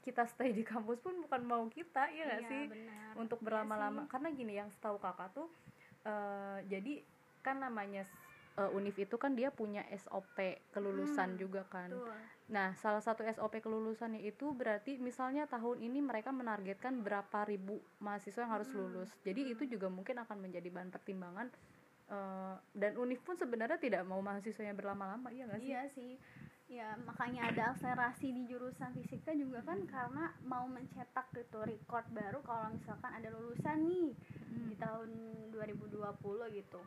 kita 0.00 0.26
stay 0.26 0.50
di 0.50 0.64
kampus 0.64 0.98
pun 0.98 1.14
bukan 1.20 1.42
mau 1.42 1.62
kita 1.68 2.10
ya 2.10 2.26
nggak 2.26 2.40
Iya, 2.40 2.50
sih 2.50 2.62
benar. 2.66 3.12
untuk 3.16 3.38
Iya 3.38 3.46
berlama-lama 3.46 4.02
sih. 4.02 4.10
karena 4.10 4.28
gini 4.32 4.52
yang 4.56 4.66
setahu 4.68 4.98
kakak 4.98 5.30
tuh 5.30 5.46
eh, 6.02 6.58
jadi 6.66 7.06
kan 7.40 7.58
namanya 7.58 8.02
eh, 8.58 8.70
univ 8.72 8.96
itu 8.98 9.16
kan 9.16 9.32
dia 9.32 9.48
punya 9.50 9.82
SOP 9.92 10.36
kelulusan 10.70 11.34
Hmm, 11.34 11.40
juga 11.40 11.62
kan 11.66 11.88
Betul. 11.88 12.16
nah 12.52 12.76
salah 12.76 13.00
satu 13.00 13.24
SOP 13.24 13.64
kelulusannya 13.64 14.20
itu 14.20 14.52
berarti 14.52 15.00
misalnya 15.00 15.48
tahun 15.48 15.80
ini 15.80 16.04
mereka 16.04 16.34
menargetkan 16.34 17.00
berapa 17.00 17.48
ribu 17.48 17.80
mahasiswa 17.98 18.44
yang 18.44 18.52
harus 18.52 18.68
Hmm, 18.70 18.78
lulus 18.92 19.10
jadi 19.24 19.40
itu 19.56 19.64
juga 19.64 19.88
mungkin 19.88 20.20
akan 20.20 20.36
menjadi 20.42 20.68
bahan 20.68 20.90
pertimbangan 20.92 21.48
eh, 22.10 22.54
dan 22.76 22.92
univ 22.98 23.20
pun 23.24 23.38
sebenarnya 23.38 23.78
tidak 23.80 24.02
mau 24.04 24.20
mahasiswanya 24.20 24.76
berlama-lama 24.76 25.32
iya 25.32 25.48
nggak 25.48 25.60
sih 25.62 25.70
Iya 25.72 25.82
sih. 25.96 26.12
Ya 26.70 26.96
makanya 26.96 27.52
ada 27.52 27.62
akselerasi 27.76 28.32
di 28.32 28.48
jurusan 28.48 28.96
fisika 28.96 29.36
juga 29.36 29.60
kan 29.60 29.76
Hmm. 29.76 29.88
karena 29.92 30.24
mau 30.42 30.64
mencetak 30.64 31.28
gitu 31.36 31.60
record 31.60 32.06
baru 32.08 32.40
kalau 32.40 32.72
misalkan 32.72 33.12
ada 33.12 33.28
lulusan 33.28 33.84
nih 33.84 34.16
Hmm. 34.48 34.68
di 34.72 34.76
tahun 34.80 35.08
2020 35.52 36.48
gitu 36.52 36.80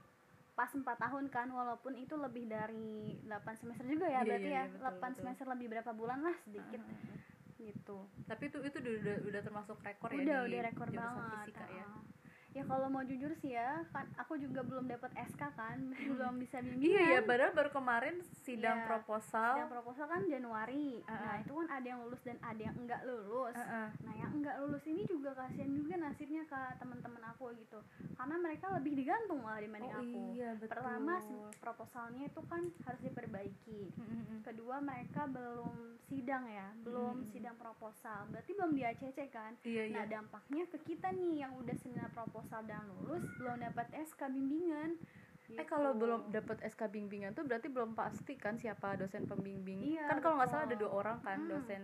pas 0.56 0.72
4 0.72 0.88
tahun 0.88 1.26
kan 1.28 1.52
walaupun 1.52 2.00
itu 2.00 2.16
lebih 2.16 2.48
dari 2.48 3.20
8 3.28 3.60
semester 3.60 3.84
juga 3.84 4.08
ya 4.08 4.24
berarti 4.24 4.48
iya, 4.48 4.64
ya 4.64 4.72
iya, 4.72 4.72
betul, 4.72 4.88
8 4.88 4.96
betul. 4.96 5.14
semester 5.20 5.46
lebih 5.52 5.68
berapa 5.76 5.92
bulan 5.92 6.20
lah 6.24 6.36
sedikit 6.48 6.80
Heeh. 6.80 7.20
gitu 7.60 7.98
tapi 8.24 8.44
itu 8.48 8.58
itu 8.64 8.78
udah 8.80 9.18
udah, 9.28 9.42
termasuk 9.44 9.78
rekor 9.84 10.10
ya 10.16 10.24
udah 10.24 10.40
di 10.48 10.56
udah 10.56 10.62
rekor 10.64 10.88
banget 10.96 11.24
fisika 11.44 11.66
ya 11.68 11.84
Heeh. 11.84 11.84
ya 11.84 12.15
kalau 12.64 12.88
mau 12.88 13.04
jujur 13.04 13.36
sih 13.36 13.52
ya 13.52 13.84
kan 13.92 14.08
aku 14.16 14.40
juga 14.40 14.64
belum 14.64 14.88
dapat 14.88 15.12
SK 15.28 15.42
kan 15.52 15.78
belum 16.16 16.40
bisa 16.40 16.64
iya 16.64 16.64
bimbingan 16.72 17.12
ya 17.12 17.20
padahal 17.22 17.52
baru 17.52 17.70
kemarin 17.70 18.16
sidang 18.46 18.78
Iya, 18.78 18.88
proposal. 18.88 19.52
Sidang 19.58 19.74
proposal 19.74 20.06
kan 20.06 20.22
Januari. 20.26 21.02
Nah 21.02 21.18
Heeh. 21.18 21.38
itu 21.42 21.52
kan 21.52 21.68
ada 21.68 21.88
yang 21.88 22.00
lulus 22.00 22.22
dan 22.22 22.38
ada 22.40 22.62
yang 22.62 22.76
enggak 22.78 23.02
lulus. 23.04 23.56
Heeh. 23.58 23.88
Nah 24.06 24.14
yang 24.14 24.32
enggak 24.32 24.56
lulus 24.62 24.84
ini 24.86 25.02
juga 25.04 25.34
kasihan 25.34 25.72
juga 25.74 25.94
nasibnya 25.98 26.44
ke 26.46 26.60
teman-teman 26.78 27.24
aku 27.34 27.50
gitu. 27.58 27.80
Karena 28.14 28.36
mereka 28.38 28.70
lebih 28.70 28.94
digantung 28.94 29.42
malah 29.42 29.60
dibanding 29.60 29.90
oh 29.92 30.00
aku. 30.00 30.20
iya 30.32 30.50
betul. 30.54 30.72
Pertama 30.78 31.14
proposalnya 31.58 32.24
itu 32.30 32.42
kan 32.46 32.62
harus 32.86 33.02
diperbaiki. 33.02 33.82
Mm-mm. 33.98 34.38
Kedua 34.46 34.78
mereka 34.78 35.26
belum 35.26 35.98
sidang 36.06 36.46
ya 36.46 36.70
Belum 36.86 37.26
Mm-mm. 37.26 37.32
sidang 37.34 37.58
proposal. 37.58 38.30
Berarti 38.30 38.52
belum 38.54 38.72
di 38.78 38.84
ACC 38.86 39.20
kan? 39.34 39.58
Iya 39.66 39.90
iya. 39.90 39.96
Nah 39.98 40.06
dampaknya 40.06 40.70
ke 40.70 40.78
kita 40.86 41.10
nih 41.10 41.42
yang 41.42 41.58
udah 41.58 41.74
sidang 41.82 42.14
proposal 42.14 42.45
dan 42.66 42.86
lulus 42.90 43.24
Belum 43.42 43.58
dapat 43.60 43.88
SK 43.94 44.22
bimbingan 44.32 44.98
Eh 45.46 45.62
Gitu. 45.62 45.70
kalau 45.70 45.94
belum 45.94 46.34
dapat 46.34 46.58
SK 46.66 46.90
bimbingan 46.90 47.38
tuh 47.38 47.46
berarti 47.46 47.70
belum 47.70 47.94
pasti 47.94 48.34
kan 48.34 48.58
siapa 48.58 48.98
dosen 48.98 49.30
pembimbing. 49.30 49.78
Iya, 49.94 50.10
kan 50.10 50.18
kalau 50.18 50.42
nggak 50.42 50.50
salah 50.50 50.66
ada 50.66 50.74
dua 50.74 50.90
orang 50.90 51.22
kan 51.22 51.38
Hmm. 51.38 51.54
dosen 51.54 51.84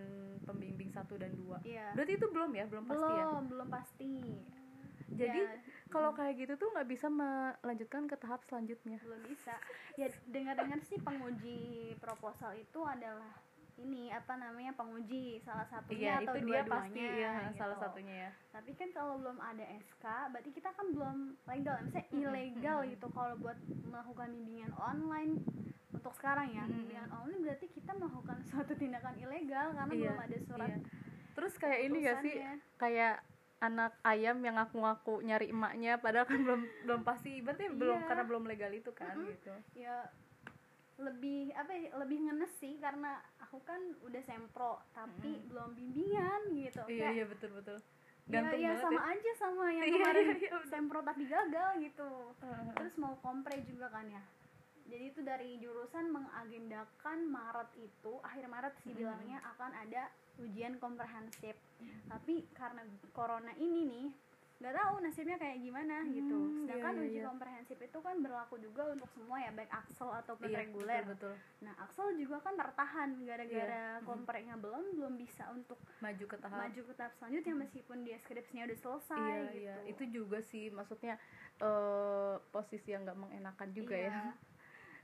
pembimbing 0.49 0.89
satu 0.89 1.13
dan 1.21 1.37
dua. 1.37 1.61
Iya 1.61 1.93
Berarti 1.93 2.17
itu 2.17 2.27
belum 2.33 2.51
ya, 2.57 2.65
belum 2.65 2.85
pasti 2.89 3.11
ya. 3.13 3.25
Belum, 3.29 3.43
belum 3.53 3.67
pasti 3.69 4.13
Jadi 5.11 5.41
Ya, 5.43 5.59
kalau 5.93 6.15
kayak 6.15 6.33
gitu 6.41 6.53
tuh 6.57 6.73
nggak 6.73 6.87
bisa 6.89 7.11
melanjutkan 7.11 8.09
ke 8.09 8.15
tahap 8.17 8.41
selanjutnya. 8.49 8.97
belum 9.03 9.21
bisa 9.29 9.53
ya 9.99 10.09
dengar-dengar 10.25 10.79
sih 10.81 10.97
penguji 10.97 11.93
proposal 12.01 12.57
itu 12.57 12.79
adalah 12.81 13.29
ini 13.81 14.09
apa 14.09 14.33
namanya 14.33 14.71
penguji 14.71 15.37
salah 15.39 15.65
satunya 15.65 15.99
Iya 15.99 16.13
atau 16.19 16.33
itu 16.33 16.39
dia 16.43 16.61
dua-duanya 16.61 16.71
pasti 16.71 17.01
ya 17.01 17.33
gitu. 17.41 17.57
salah 17.57 17.77
satunya 17.77 18.15
ya. 18.15 18.29
tapi 18.51 18.71
kan 18.73 18.89
kalau 18.91 19.13
belum 19.17 19.37
ada 19.37 19.65
SK 19.79 20.05
berarti 20.29 20.49
kita 20.51 20.69
kan 20.69 20.87
belum 20.89 21.17
legal 21.45 21.75
misalnya 21.81 22.09
ilegal 22.11 22.77
gitu 22.85 23.07
kalau 23.09 23.33
buat 23.35 23.57
melakukan 23.83 24.27
bimbingan 24.31 24.73
online 24.73 25.33
untuk 25.91 26.13
sekarang 26.13 26.47
ya 26.49 26.63
Mm-mm. 26.63 26.77
bimbingan 26.79 27.09
online 27.11 27.41
berarti 27.43 27.65
kita 27.67 27.91
melakukan 27.93 28.37
suatu 28.47 28.73
tindakan 28.73 29.15
ilegal 29.17 29.67
karena 29.71 29.91
Iya, 29.91 30.01
belum 30.07 30.19
ada 30.19 30.37
surat 30.41 30.69
iya. 30.69 30.79
Terus 31.31 31.53
kayak 31.55 31.79
ini 31.81 31.97
gak 32.01 32.17
sih 32.21 32.35
kayak 32.75 33.15
anak 33.59 33.93
ayam 34.01 34.41
yang 34.41 34.57
ngaku-ngaku 34.57 35.21
nyari 35.21 35.47
emaknya 35.47 35.95
padahal 35.95 36.25
kan 36.25 36.41
belum 36.41 36.61
belum 36.83 37.01
pasti 37.01 37.39
berarti 37.39 37.69
belum 37.71 37.97
Iya. 37.97 38.07
karena 38.07 38.23
belum 38.25 38.43
legal 38.45 38.71
itu 38.71 38.91
kan 38.91 39.13
Mm-mm. 39.13 39.31
gitu. 39.31 39.53
ya 39.75 40.09
lebih 41.01 41.49
apa 41.51 41.71
ya, 41.71 41.89
lebih 41.97 42.17
ngenes 42.21 42.53
sih 42.55 42.77
karena 42.77 43.11
aku 43.39 43.57
kan 43.61 43.77
udah 43.99 44.21
sempro 44.21 44.77
tapi 44.91 45.35
Mm-mm. 45.35 45.47
belum 45.47 45.69
bimbingan 45.73 46.41
gitu 46.51 46.81
Iya 46.85 46.97
Kayak, 47.01 47.11
iya 47.11 47.25
betul 47.25 47.49
betul. 47.53 47.77
ya, 48.23 48.31
Gantung 48.31 48.59
ya 48.59 48.69
banget 48.69 48.83
sama 48.83 48.95
ya. 48.95 49.03
aja 49.11 49.31
sama 49.35 49.65
yang 49.67 49.83
Iya, 49.83 49.93
kemarin 49.93 50.23
iya, 50.23 50.35
iya, 50.39 50.59
sempro 50.63 50.99
tapi 51.01 51.23
gagal 51.25 51.69
gitu 51.81 52.09
Heeh. 52.39 52.65
terus 52.75 52.93
mau 52.95 53.13
kompre 53.17 53.55
juga 53.63 53.89
kan 53.89 54.05
ya 54.07 54.23
jadi 54.83 55.03
itu 55.07 55.21
dari 55.21 55.55
jurusan 55.57 56.11
mengagendakan 56.11 57.19
Maret 57.25 57.69
itu 57.75 58.13
akhir 58.21 58.45
Maret 58.45 58.73
sih 58.79 58.91
Mm-mm. 58.91 58.99
bilangnya 59.01 59.37
akan 59.47 59.71
ada 59.75 60.03
ujian 60.37 60.77
komprehensif 60.77 61.57
Mm. 61.77 62.07
tapi 62.07 62.45
karena 62.53 62.85
corona 63.09 63.49
ini 63.57 63.81
nih 63.83 64.07
nggak 64.61 64.77
tahu 64.77 64.93
nasibnya 65.01 65.35
kayak 65.35 65.57
gimana 65.57 66.05
gitu 66.07 66.37
Hmm, 66.37 66.53
sedangkan 66.61 66.93
iya, 66.93 67.01
iya, 67.01 67.07
uji 67.09 67.17
iya. 67.17 67.25
komprehensif 67.25 67.77
itu 67.77 67.97
kan 67.97 68.15
berlaku 68.15 68.55
juga 68.55 68.83
untuk 68.87 69.09
semua 69.09 69.37
ya 69.37 69.49
baik 69.49 69.71
Axel 69.71 70.09
ataupun 70.13 70.45
Iya, 70.45 70.57
reguler 70.61 71.01
betul, 71.03 71.33
betul. 71.33 71.33
nah 71.59 71.73
Axel 71.81 72.07
juga 72.13 72.37
kan 72.39 72.53
tertahan 72.53 73.09
gara-gara 73.19 73.57
Iya, 73.73 73.97
mm. 73.97 74.05
komprehnya 74.05 74.55
belum 74.55 74.83
belum 74.93 75.13
bisa 75.17 75.49
untuk 75.49 75.81
Maju 75.97 76.25
ke 76.27 76.37
tahap 76.37 76.57
maju 76.61 76.81
ke 76.83 76.93
tahap 76.93 77.13
selanjutnya 77.17 77.55
meskipun 77.57 77.97
dia 78.01 78.17
skripsinya 78.19 78.63
udah 78.63 78.79
selesai 78.79 79.17
iya 79.17 79.41
gitu 79.41 79.57
iya 79.57 79.75
itu 79.89 80.03
juga 80.13 80.37
sih 80.43 80.69
maksudnya 80.69 81.17
eh 81.57 82.35
posisi 82.47 82.89
yang 82.89 83.01
nggak 83.01 83.17
mengenakan 83.17 83.69
juga 83.71 83.97
ya 83.97 84.13
Iya. 84.13 84.33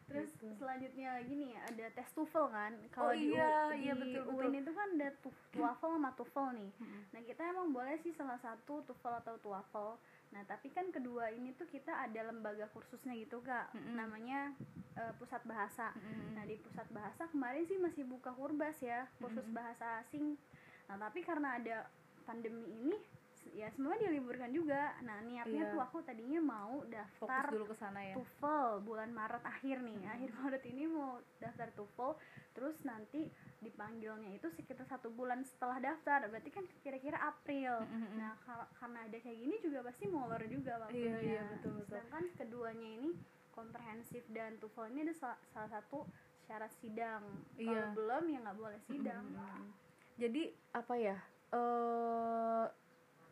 Terus 0.07 0.31
Gitu. 0.31 0.47
selanjutnya 0.55 1.19
lagi 1.19 1.33
nih 1.35 1.53
ada 1.59 1.85
tes 1.91 2.07
TOEFL 2.11 2.47
kan. 2.47 2.71
Kalau 2.89 3.11
di, 3.11 3.27
iya, 3.27 3.67
U- 3.67 3.75
iya, 3.75 3.93
di 3.93 3.99
betul, 4.15 4.23
UIN 4.31 4.55
itu 4.57 4.71
kan 4.71 4.87
ada 4.95 5.09
TOEFL 5.51 5.91
sama 5.93 6.09
TOEFL 6.15 6.47
nih. 6.55 6.71
Nah, 7.11 7.21
kita 7.21 7.41
emang 7.45 7.67
boleh 7.69 7.95
sih 7.99 8.15
salah 8.15 8.39
satu 8.39 8.81
TOEFL 8.83 9.13
atau 9.21 9.35
TOEFL. 9.37 9.89
Nah, 10.27 10.41
tapi 10.43 10.67
kan 10.69 10.87
kedua 10.89 11.27
ini 11.29 11.51
tuh 11.53 11.67
kita 11.67 11.91
ada 11.91 12.23
lembaga 12.23 12.67
kursusnya 12.71 13.15
gitu, 13.15 13.39
Kak. 13.41 13.75
Namanya 13.93 14.55
eh, 14.95 15.11
Pusat 15.15 15.43
Bahasa. 15.43 15.91
Nah, 16.33 16.43
di 16.43 16.55
Pusat 16.57 16.87
Bahasa 16.89 17.27
kemarin 17.27 17.63
sih 17.63 17.77
masih 17.77 18.03
buka 18.03 18.31
kurbas 18.31 18.79
ya, 18.79 19.05
kursus 19.19 19.45
bahasa 19.51 20.01
asing. 20.01 20.39
Nah, 20.87 20.95
tapi 20.97 21.19
karena 21.21 21.59
ada 21.59 21.85
pandemi 22.23 22.63
ini 22.63 22.95
ya 23.51 23.67
semua 23.69 23.95
diliburkan 23.95 24.49
juga. 24.49 24.95
Nah, 24.99 25.21
niatnya 25.21 25.63
Iya. 25.63 25.71
tuh 25.71 25.79
aku 25.79 25.97
tadinya 26.01 26.39
mau 26.39 26.81
fokus 26.81 26.91
daftar 26.91 27.45
dulu 27.47 27.65
ke 27.67 27.75
sana 27.75 27.99
ya 28.01 28.15
TOEFL 28.15 28.65
bulan 28.81 29.09
Maret 29.09 29.43
akhir 29.43 29.77
nih 29.79 29.99
Hmm. 29.99 30.11
akhir 30.11 30.29
Maret 30.33 30.63
ini 30.65 30.83
mau 30.85 31.11
daftar 31.37 31.67
TOEFL 31.71 32.11
terus 32.51 32.77
nanti 32.81 33.29
dipanggilnya 33.57 34.31
itu 34.31 34.49
sekitar 34.49 34.85
satu 34.85 35.09
bulan 35.09 35.41
setelah 35.41 35.77
daftar 35.79 36.25
berarti 36.25 36.49
kan 36.49 36.65
kira-kira 36.79 37.17
April 37.19 37.81
Mm-mm. 37.83 38.17
nah 38.17 38.33
kar- 38.39 38.69
karena 38.73 38.99
ada 39.03 39.13
kayak 39.15 39.37
gini 39.37 39.55
juga 39.59 39.81
pasti 39.81 40.05
molor 40.05 40.41
juga 40.43 40.77
waktunya 40.79 41.13
Iya, 41.13 41.17
iya, 41.21 41.41
betul, 41.47 41.73
betul. 41.75 41.85
sedangkan 41.87 42.23
keduanya 42.35 42.89
ini 42.91 43.09
komprehensif 43.51 44.25
dan 44.27 44.57
TOEFL 44.57 44.89
ini 44.91 44.99
ada 45.03 45.13
salah, 45.15 45.39
salah 45.47 45.69
satu 45.71 46.05
syarat 46.43 46.73
sidang 46.75 47.21
Iya. 47.55 47.65
kalau 47.67 47.93
belum 47.93 48.23
ya 48.27 48.37
nggak 48.41 48.57
boleh 48.57 48.79
sidang 48.83 49.23
Mm-mm. 49.27 49.65
jadi 50.15 50.43
apa 50.71 50.93
ya 50.95 51.17
eh 51.49 52.65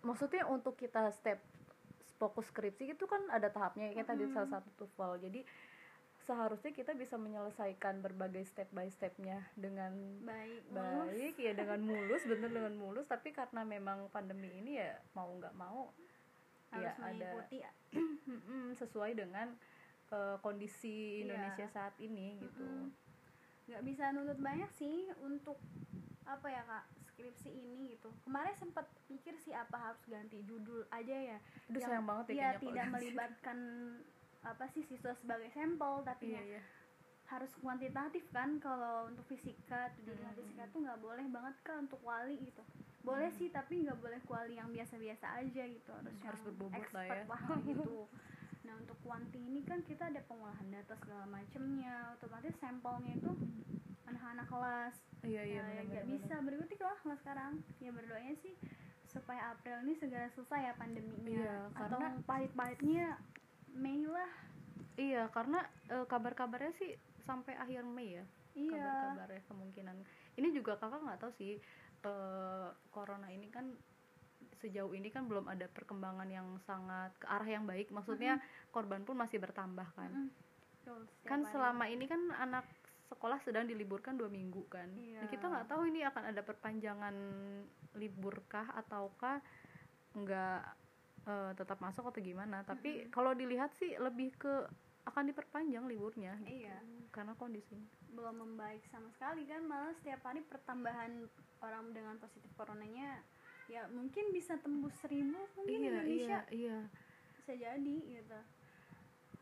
maksudnya 0.06 0.46
untuk 0.46 0.78
kita 0.78 1.10
step 1.12 1.42
fokus 2.16 2.48
skripsi 2.48 2.96
itu 2.96 3.04
kan 3.10 3.20
ada 3.28 3.52
tahapnya 3.52 3.92
ya 3.92 4.06
tadi 4.06 4.24
Mm-mm. 4.24 4.36
salah 4.38 4.48
satu 4.48 4.70
TOEFL 4.80 5.28
jadi 5.28 5.42
seharusnya 6.26 6.74
kita 6.74 6.98
bisa 6.98 7.22
menyelesaikan 7.22 8.02
berbagai 8.02 8.50
step 8.50 8.66
by 8.74 8.90
stepnya 8.90 9.46
dengan 9.54 9.94
baik 10.26 10.64
mulus. 10.74 11.12
baik 11.12 11.36
ya 11.38 11.54
dengan 11.54 11.80
mulus 11.90 12.24
bener 12.26 12.50
dengan 12.50 12.74
mulus 12.74 13.06
tapi 13.06 13.30
karena 13.30 13.62
memang 13.62 14.10
pandemi 14.10 14.50
ini 14.50 14.80
ya 14.80 14.98
mau 15.14 15.30
nggak 15.38 15.54
mau 15.54 15.92
harus 16.74 16.90
ya, 16.90 16.94
mengikuti 16.98 17.58
Mm-mm, 18.32 18.74
sesuai 18.74 19.12
dengan 19.14 19.54
uh, 20.10 20.38
kondisi 20.42 21.22
Iya. 21.22 21.30
Indonesia 21.30 21.68
saat 21.70 21.94
ini 22.02 22.42
gitu 22.42 22.90
nggak 23.66 23.82
bisa 23.86 24.14
nuntut 24.14 24.38
banyak 24.38 24.70
sih 24.78 25.10
untuk 25.22 25.58
apa 26.26 26.48
ya 26.50 26.62
kak 26.66 26.86
skripsi 27.15 27.50
ini 27.50 27.74
gitu. 27.89 28.12
Kemarin 28.22 28.51
sempat 28.53 28.84
pikir 29.07 29.39
sih 29.39 29.55
apa 29.55 29.79
harus 29.81 30.03
ganti 30.05 30.43
judul 30.43 30.84
aja 30.89 31.15
ya. 31.15 31.38
Aduh 31.65 31.79
Yang- 31.79 31.88
sayang 31.88 32.05
banget 32.05 32.25
ya 32.29 32.36
kalau 32.51 32.62
tidak 32.62 32.86
melibatkan 32.91 33.57
apa 34.43 34.65
sih 34.69 34.84
siswa 34.84 35.15
sebagai 35.15 35.50
sampel 35.50 36.03
tapi 36.03 36.29
iya 36.29 36.38
ya 36.38 36.50
iya. 36.51 36.62
harus 37.25 37.50
kuantitatif 37.57 38.27
kan. 38.29 38.60
Kalau 38.60 39.07
untuk 39.07 39.24
fisika 39.25 39.89
judul 39.98 40.19
Hmm. 40.19 40.36
fisika 40.36 40.63
tuh 40.69 40.84
nggak 40.84 41.00
boleh 41.00 41.25
banget 41.25 41.55
kan 41.63 41.75
untuk 41.81 41.98
kuali 42.00 42.36
gitu. 42.38 42.62
Boleh 43.01 43.31
Hmm. 43.31 43.38
sih 43.39 43.48
tapi 43.50 43.81
nggak 43.81 43.98
boleh 43.98 44.19
kuali 44.22 44.53
yang 44.53 44.69
biasa-biasa 44.69 45.39
aja 45.39 45.63
gitu. 45.65 45.89
Harus 45.89 46.12
Hmm, 46.12 46.19
yang 46.19 46.27
harus 46.27 46.41
berbobot 46.43 46.88
lah 46.91 47.05
ya. 47.05 47.24
gitu. 47.72 48.05
Nah 48.62 48.74
untuk 48.75 48.98
kuanti 49.01 49.39
ini 49.39 49.62
kan 49.62 49.79
kita 49.81 50.10
ada 50.10 50.22
pengolahan 50.22 50.67
data 50.67 50.93
segala 50.98 51.25
macemnya. 51.25 52.13
Otomatis 52.13 52.53
sampelnya 52.60 53.13
itu 53.15 53.31
anak-anak 54.06 54.48
kelas 54.48 54.96
iya 55.22 55.42
iya 55.42 55.62
Nah, 55.62 55.72
ya 55.72 55.82
nggak 55.84 56.06
bisa 56.08 56.34
berikuti 56.40 56.76
lah 56.78 56.98
kelas 57.00 57.20
sekarang 57.20 57.54
ya 57.80 57.90
berdoanya 57.90 58.36
sih 58.40 58.54
supaya 59.06 59.52
April 59.52 59.80
ini 59.82 59.94
segera 59.96 60.28
selesai 60.30 60.62
ya 60.62 60.74
pandeminya 60.76 61.24
Iya, 61.24 61.58
atau 61.74 62.00
pahit-pahitnya 62.24 63.16
Mei 63.72 64.04
lah 64.06 64.32
Iya, 64.96 65.28
karena 65.28 65.60
eh, 65.88 66.06
kabar-kabarnya 66.06 66.72
sih 66.76 66.96
sampai 67.24 67.52
akhir 67.56 67.84
Mei 67.84 68.16
ya. 68.16 68.26
iya 68.54 68.80
Kabar-kabarnya 68.80 69.42
kemungkinan. 69.46 69.96
Ini 70.36 70.48
juga 70.52 70.80
kakak 70.80 71.04
nggak 71.04 71.20
tahu 71.20 71.32
sih 71.36 71.60
eh, 72.02 72.68
corona 72.90 73.28
ini 73.28 73.52
kan 73.52 73.76
sejauh 74.56 74.96
ini 74.96 75.12
kan 75.12 75.28
belum 75.28 75.52
ada 75.52 75.68
perkembangan 75.68 76.32
yang 76.32 76.48
sangat 76.64 77.12
ke 77.20 77.28
arah 77.28 77.44
yang 77.46 77.68
baik. 77.68 77.92
Maksudnya 77.92 78.40
korban 78.72 79.04
pun 79.04 79.20
masih 79.20 79.36
bertambah 79.38 79.84
kan. 79.92 80.12
Mm-mm. 80.12 80.32
Betul, 80.80 81.00
setiap 81.12 81.28
Kan 81.28 81.42
hari. 81.44 81.52
selama 81.52 81.84
ini 81.88 82.06
kan 82.06 82.22
anak 82.32 82.66
sekolah 83.06 83.38
sedang 83.42 83.70
diliburkan 83.70 84.18
dua 84.18 84.30
minggu 84.30 84.66
kan. 84.68 84.90
Iya. 84.98 85.26
Nah, 85.26 85.30
kita 85.30 85.46
nggak 85.46 85.68
tahu 85.70 85.82
ini 85.90 86.02
akan 86.06 86.24
ada 86.34 86.42
perpanjangan 86.42 87.16
liburkah 87.96 88.66
ataukah 88.74 89.40
nggak 90.16 90.62
eh, 91.26 91.52
tetap 91.58 91.78
masuk 91.82 92.10
atau 92.10 92.22
gimana. 92.22 92.66
Tapi 92.66 93.10
kalau 93.14 93.38
dilihat 93.38 93.74
sih 93.78 93.94
lebih 93.98 94.34
ke 94.38 94.54
akan 95.06 95.24
diperpanjang 95.30 95.86
liburnya 95.86 96.34
gitu. 96.42 96.66
Iya. 96.66 96.78
karena 97.14 97.38
kondisi 97.38 97.78
belum 98.12 98.42
membaik 98.42 98.84
sama 98.90 99.08
sekali 99.14 99.46
kan 99.46 99.62
malah 99.64 99.94
setiap 100.02 100.20
hari 100.26 100.42
pertambahan 100.44 101.30
orang 101.62 101.94
dengan 101.94 102.18
positif 102.18 102.50
coronanya 102.58 103.22
ya 103.70 103.86
mungkin 103.94 104.34
bisa 104.34 104.58
tembus 104.60 104.94
seribu 105.00 105.38
mungkin 105.56 105.78
iya 105.78 105.90
Indonesia 105.94 106.40
iya 106.50 106.52
iya 106.52 106.80
bisa 107.38 107.54
jadi 107.54 107.96
gitu 108.20 108.40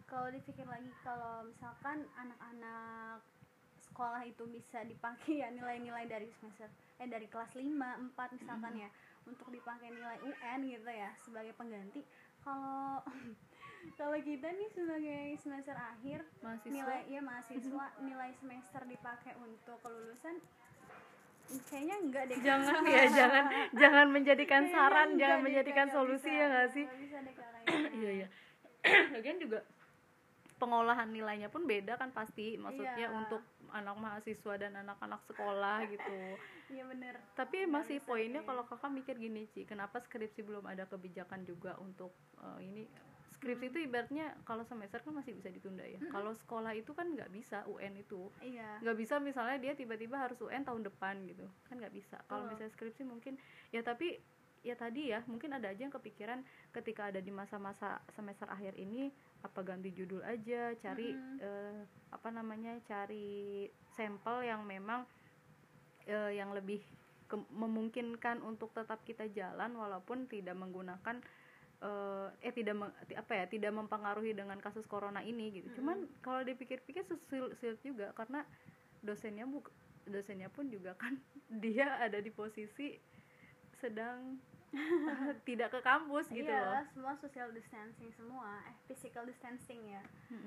kalau 0.06 0.30
dipikir 0.30 0.68
lagi 0.68 0.92
kalau 1.02 1.48
misalkan 1.48 2.06
anak-anak 2.20 3.24
sekolah 3.94 4.26
itu 4.26 4.50
bisa 4.50 4.82
dipakai 4.90 5.46
ya 5.46 5.54
nilai-nilai 5.54 6.10
dari 6.10 6.26
semester 6.42 6.66
eh 6.98 7.06
dari 7.06 7.30
kelas 7.30 7.54
5, 7.54 7.62
4 7.62 8.38
misalkan 8.42 8.74
ya 8.74 8.90
untuk 9.30 9.54
dipakai 9.54 9.94
nilai 9.94 10.18
UN 10.26 10.60
gitu 10.66 10.90
ya 10.90 11.14
sebagai 11.22 11.54
pengganti. 11.54 12.02
Kalau 12.42 13.06
kalau 14.02 14.18
kita 14.18 14.50
nih 14.50 14.70
sebagai 14.74 15.24
semester 15.46 15.78
akhir 15.78 16.26
mahasiswa? 16.42 16.74
nilai 16.74 17.00
ya 17.06 17.22
mahasiswa 17.22 17.86
nilai 18.10 18.34
semester 18.42 18.82
dipakai 18.90 19.38
untuk 19.38 19.78
kelulusan 19.86 20.42
kayaknya 21.70 21.96
enggak 22.02 22.24
deh. 22.34 22.38
Jangan 22.42 22.82
ya 22.98 23.04
jangan 23.14 23.46
jangan 23.78 24.08
menjadikan 24.10 24.62
saran 24.74 25.22
jangan 25.22 25.40
menjadikan 25.46 25.88
solusi 25.94 26.34
bisa. 26.34 26.40
ya 26.42 26.46
nggak 26.50 26.70
sih? 26.74 26.86
iya 28.02 28.12
iya. 28.26 28.28
Lagian 29.14 29.38
juga 29.38 29.62
pengolahan 30.64 31.12
nilainya 31.12 31.52
pun 31.52 31.68
beda 31.68 32.00
kan 32.00 32.16
pasti. 32.16 32.56
Maksudnya 32.56 33.12
Iya. 33.12 33.20
untuk 33.20 33.44
anak 33.70 34.00
mahasiswa 34.00 34.54
dan 34.56 34.80
anak-anak 34.80 35.20
sekolah 35.28 35.84
gitu. 35.94 36.20
Iya 36.72 36.88
bener. 36.88 37.20
Tapi 37.36 37.68
Nggak 37.68 37.74
masih 37.76 37.98
poinnya 38.00 38.40
deh. 38.40 38.48
kalau 38.48 38.64
kakak 38.64 38.88
mikir 38.90 39.20
gini 39.20 39.44
Ci 39.52 39.68
kenapa 39.68 40.00
skripsi 40.00 40.42
belum 40.42 40.64
ada 40.64 40.88
kebijakan 40.88 41.44
juga 41.44 41.76
untuk 41.78 42.16
eh, 42.40 42.60
ini? 42.64 42.84
Skripsi 43.36 43.76
itu 43.76 43.80
ibaratnya 43.84 44.40
kalau 44.48 44.64
semester 44.64 45.04
kan 45.04 45.12
masih 45.12 45.36
bisa 45.36 45.52
ditunda 45.52 45.84
ya. 45.84 46.00
Kalau 46.08 46.32
sekolah 46.32 46.72
itu 46.72 46.96
kan 46.96 47.12
nggak 47.12 47.28
bisa 47.28 47.68
UN 47.68 48.00
itu. 48.00 48.32
Iya. 48.40 48.80
Nggak 48.80 48.96
bisa 48.96 49.20
misalnya 49.20 49.60
dia 49.60 49.74
tiba-tiba 49.76 50.16
harus 50.16 50.40
UN 50.40 50.64
tahun 50.64 50.88
depan 50.88 51.28
gitu. 51.28 51.44
Kan 51.68 51.84
nggak 51.84 51.92
bisa. 51.92 52.24
Kalau 52.32 52.48
Betul. 52.48 52.52
misalnya 52.56 52.72
skripsi 52.72 53.04
mungkin 53.04 53.36
ya 53.76 53.84
tapi 53.84 54.16
ya 54.64 54.80
tadi 54.80 55.12
ya 55.12 55.20
mungkin 55.28 55.52
ada 55.52 55.68
aja 55.68 55.84
yang 55.84 55.92
kepikiran 55.92 56.40
ketika 56.72 57.12
ada 57.12 57.20
di 57.20 57.36
masa-masa 57.36 58.00
semester 58.16 58.48
akhir 58.48 58.80
ini 58.80 59.12
apa 59.44 59.60
ganti 59.62 59.92
judul 59.92 60.24
aja 60.24 60.72
cari 60.80 61.12
Mm-mm. 61.12 61.38
eh, 61.44 61.80
apa 62.16 62.30
namanya 62.32 62.80
cari 62.88 63.68
sampel 63.92 64.48
yang 64.48 64.64
memang 64.64 65.04
eh, 66.08 66.40
yang 66.40 66.56
lebih 66.56 66.80
ke- 67.28 67.50
memungkinkan 67.52 68.40
untuk 68.40 68.72
tetap 68.72 69.04
kita 69.04 69.28
jalan 69.36 69.76
walaupun 69.76 70.32
tidak 70.32 70.56
menggunakan 70.56 71.20
eh, 71.84 72.28
eh 72.40 72.54
tidak 72.56 72.76
meng- 72.80 72.96
apa 73.20 73.32
ya 73.36 73.46
tidak 73.52 73.76
mempengaruhi 73.76 74.32
dengan 74.32 74.56
kasus 74.64 74.88
corona 74.88 75.20
ini 75.20 75.52
gitu 75.60 75.84
cuman 75.84 76.08
kalau 76.24 76.40
dipikir-pikir 76.48 77.04
sulit 77.60 77.80
juga 77.84 78.16
karena 78.16 78.48
dosennya 79.04 79.44
bu 79.44 79.60
dosennya 80.08 80.48
pun 80.48 80.72
juga 80.72 80.96
kan 80.96 81.20
dia 81.64 82.00
ada 82.00 82.24
di 82.24 82.32
posisi 82.32 82.96
sedang 83.84 84.40
tidak 85.48 85.70
ke 85.70 85.80
kampus 85.86 86.26
gitu 86.34 86.50
iya 86.50 86.82
loh. 86.82 86.84
semua 86.94 87.14
social 87.22 87.50
distancing 87.54 88.10
semua. 88.14 88.62
Eh 88.66 88.76
physical 88.90 89.24
distancing 89.30 89.82
ya. 89.86 90.04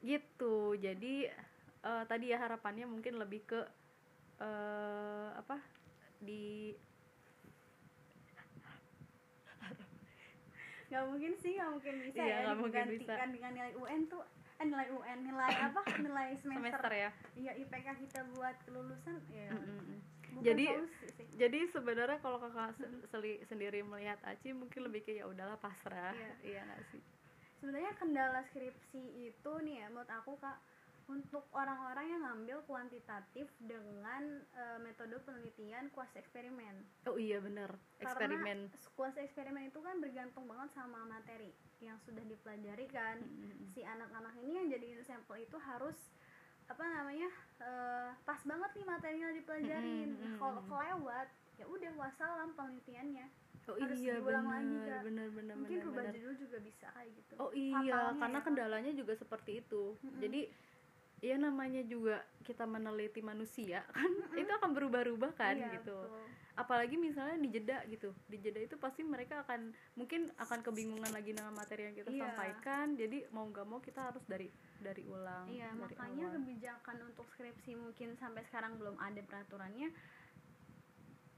Gitu. 0.00 0.56
Jadi 0.80 1.28
eh, 1.84 2.04
tadi 2.08 2.32
ya 2.32 2.40
harapannya 2.40 2.88
mungkin 2.88 3.20
lebih 3.20 3.44
ke 3.44 3.60
eh, 4.40 5.28
apa? 5.36 5.60
Di 6.20 6.76
nggak 10.90 11.04
mungkin 11.06 11.32
sih 11.38 11.54
nggak 11.54 11.70
mungkin 11.70 11.94
bisa 12.02 12.18
Iya, 12.18 12.50
ya 12.50 12.54
digantikan 12.58 13.28
dengan 13.30 13.50
nilai 13.54 13.72
UN 13.78 14.10
tuh 14.10 14.26
eh 14.60 14.66
nilai 14.68 14.88
UN 14.92 15.18
nilai 15.24 15.52
apa? 15.72 15.80
Nilai 15.96 16.28
semester, 16.36 16.76
semester 16.76 16.92
ya. 16.92 17.10
Iya 17.32 17.52
IPK 17.58 17.86
kita 17.96 18.20
buat 18.36 18.56
kelulusan 18.68 19.16
ya. 19.32 19.48
Mm-mm. 19.50 19.98
bukan 20.30 20.44
Jadi, 20.46 20.64
jadi 21.34 21.58
sebenarnya 21.66 22.22
kalau 22.22 22.38
kakak 22.38 22.76
se- 22.78 23.02
seli- 23.08 23.42
sendiri 23.48 23.82
melihat 23.82 24.20
Aci 24.22 24.52
mungkin 24.52 24.86
lebih 24.86 25.02
kayak 25.02 25.24
ya 25.24 25.26
udahlah 25.26 25.58
pasrah. 25.58 26.12
Iya. 26.14 26.32
iya 26.44 26.60
nggak 26.62 26.82
sih? 26.92 27.02
Sebenarnya 27.60 27.92
kendala 27.96 28.40
skripsi 28.48 29.04
itu 29.26 29.52
nih 29.64 29.84
ya 29.84 29.86
menurut 29.88 30.08
aku 30.08 30.36
kak 30.38 30.56
untuk 31.10 31.44
orang-orang 31.50 32.06
yang 32.06 32.22
ngambil 32.22 32.62
kuantitatif 32.70 33.50
dengan 33.58 34.46
eh, 34.54 34.78
metode 34.78 35.18
penelitian 35.26 35.90
kuas 35.90 36.14
eksperimen 36.14 36.86
oh 37.10 37.18
iya 37.18 37.42
bener 37.42 37.74
eksperimen 37.98 38.70
karena 38.70 38.94
kuas 38.94 39.18
eksperimen 39.18 39.66
itu 39.66 39.82
kan 39.82 39.98
bergantung 39.98 40.46
banget 40.46 40.70
sama 40.70 41.02
materi 41.10 41.50
yang 41.82 41.98
sudah 42.06 42.22
dipelajari 42.22 42.86
kan 42.86 43.18
Mm-mm. 43.18 43.66
si 43.74 43.82
anak-anak 43.82 44.38
ini 44.38 44.52
yang 44.62 44.68
jadi 44.70 45.02
sampel 45.02 45.42
itu 45.42 45.58
harus 45.58 45.98
apa 46.70 46.86
namanya 46.86 47.26
eh, 47.58 48.08
pas 48.22 48.40
banget 48.46 48.70
nih 48.78 48.86
materinya 48.86 49.28
dipelajarin 49.34 50.08
Nah, 50.14 50.32
kalau 50.38 50.62
mm-mm. 50.62 50.70
kelewat 50.70 51.28
ya 51.58 51.64
udah 51.66 51.92
wassalam 51.98 52.54
penelitiannya 52.54 53.26
oh 53.68 53.76
harus 53.76 53.98
iya 54.02 54.18
Kak. 54.82 55.02
bener 55.06 55.28
bener 55.30 55.54
mungkin 55.54 55.78
bener, 55.78 55.86
rubah 55.86 56.04
bener. 56.08 56.14
judul 56.16 56.34
juga 56.40 56.58
bisa 56.64 56.86
kayak 56.90 57.10
gitu 57.14 57.32
Oh 57.38 57.52
iya, 57.54 57.76
Fatalnya 57.76 58.18
karena 58.18 58.38
ya, 58.38 58.44
kendalanya 58.44 58.92
juga 58.96 59.12
seperti 59.14 59.50
itu. 59.62 59.82
Mm-mm. 60.00 60.18
Jadi 60.18 60.40
ya 61.20 61.36
namanya 61.36 61.80
juga 61.82 62.16
kita 62.40 62.64
meneliti 62.64 63.20
manusia 63.20 63.84
kan 63.96 64.08
itu 64.32 64.48
akan 64.50 64.70
berubah-ubah 64.72 65.32
kan 65.34 65.54
Iya, 65.54 65.76
gitu. 65.76 65.96
betul. 65.96 66.24
Apalagi 66.50 66.92
misalnya 66.94 67.36
di 67.36 67.48
jeda 67.48 67.80
gitu. 67.86 68.12
Di 68.26 68.36
jeda 68.36 68.58
itu 68.58 68.76
pasti 68.76 69.00
mereka 69.00 69.40
akan 69.40 69.70
mungkin 69.94 70.28
akan 70.34 70.60
kebingungan 70.60 71.08
lagi 71.08 71.32
dengan 71.32 71.52
materi 71.52 71.88
yang 71.88 71.94
kita 71.94 72.08
Iya. 72.10 72.20
sampaikan. 72.26 72.86
Jadi 72.94 73.24
mau 73.30 73.44
nggak 73.44 73.64
mau 73.64 73.80
kita 73.80 74.00
harus 74.02 74.20
dari 74.26 74.48
dari 74.76 75.00
ulang. 75.04 75.48
Iya, 75.48 75.68
dari 75.68 75.80
makanya 75.82 76.26
awal. 76.26 76.36
kebijakan 76.36 76.96
untuk 77.06 77.26
skripsi 77.30 77.72
mungkin 77.74 78.12
sampai 78.14 78.44
sekarang 78.44 78.76
belum 78.76 78.96
ada 78.98 79.20
peraturannya. 79.22 79.88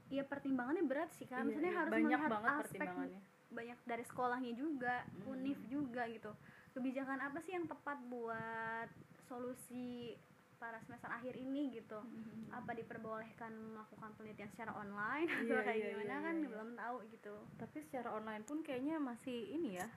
Iya 0.09 0.23
pertimbangannya 0.23 0.83
berat 0.83 1.09
sih 1.13 1.25
kan. 1.25 1.41
Iya, 1.41 1.47
Maksudnya 1.49 1.71
iya, 1.71 1.79
harus 1.79 1.93
banyak 1.93 2.19
melihat 2.19 2.31
banget 2.33 2.51
aspek 2.53 2.79
pertimbangannya. 2.83 3.21
banyak 3.49 3.79
dari 3.85 4.03
sekolahnya 4.03 4.51
juga, 4.53 4.95
Mm. 5.05 5.23
univ 5.29 5.59
juga 5.67 6.03
gitu. 6.07 6.31
Kebijakan 6.73 7.19
apa 7.21 7.37
sih 7.39 7.53
yang 7.53 7.65
tepat 7.65 7.97
buat 8.03 8.89
solusi 9.27 10.17
para 10.57 10.79
semester 10.87 11.11
akhir 11.11 11.35
ini 11.35 11.75
gitu? 11.75 11.99
Mm-mm. 11.99 12.47
Apa 12.55 12.71
diperbolehkan 12.71 13.51
melakukan 13.51 14.15
penelitian 14.15 14.47
secara 14.55 14.71
online 14.79 15.27
atau 15.27 15.59
Iya, 15.59 15.65
kayak 15.67 15.77
iya, 15.79 15.87
gimana 15.91 16.15
iya, 16.15 16.25
kan 16.25 16.35
iya. 16.39 16.47
belum 16.47 16.69
tahu 16.79 16.97
gitu. 17.11 17.35
Tapi 17.59 17.77
secara 17.83 18.09
online 18.15 18.43
pun 18.47 18.57
kayaknya 18.63 18.95
masih 19.01 19.39
ini 19.51 19.75
ya. 19.75 19.87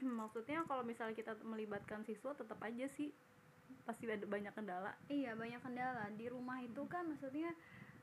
Maksudnya 0.20 0.64
kalau 0.64 0.82
misalnya 0.88 1.12
kita 1.12 1.36
melibatkan 1.44 2.00
siswa 2.08 2.32
tetap 2.32 2.56
aja 2.64 2.88
sih 2.96 3.12
pasti 3.84 4.08
ada 4.08 4.24
banyak 4.26 4.50
kendala. 4.56 4.96
Iya 5.12 5.36
banyak 5.36 5.60
kendala 5.60 6.10
di 6.16 6.26
rumah 6.26 6.58
itu 6.62 6.82
kan 6.90 7.06
maksudnya 7.06 7.54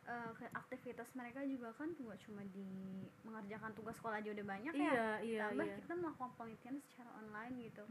uh, 0.07 0.31
aktivitas 0.55 1.07
mereka 1.15 1.43
juga 1.43 1.71
kan 1.75 1.91
nggak 1.91 2.19
cuma 2.27 2.43
di 2.51 2.67
mengerjakan 3.23 3.71
tugas 3.75 3.95
sekolah 3.99 4.19
aja 4.19 4.31
udah 4.31 4.45
banyak 4.47 4.73
iya, 4.75 4.91
ya 4.91 5.07
iya, 5.23 5.39
tambah 5.47 5.67
iya. 5.67 5.75
kita 5.79 5.93
melakukan 5.95 6.31
penelitian 6.35 6.77
secara 6.87 7.09
online 7.19 7.53
gitu 7.67 7.83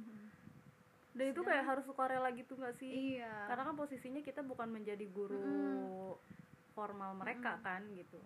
dan 1.12 1.26
itu 1.28 1.40
kayak 1.42 1.64
harus 1.64 1.84
sukarela 1.84 2.28
gitu 2.32 2.56
nggak 2.56 2.74
sih 2.74 2.90
iya 3.16 3.46
karena 3.46 3.62
kan 3.64 3.76
posisinya 3.76 4.20
kita 4.20 4.40
bukan 4.40 4.68
menjadi 4.68 5.04
guru 5.06 5.36
Mm-mm. 5.36 6.16
formal 6.72 7.12
mereka 7.14 7.56
Mm-mm. 7.56 7.64
kan 7.64 7.82
gitu 7.92 8.18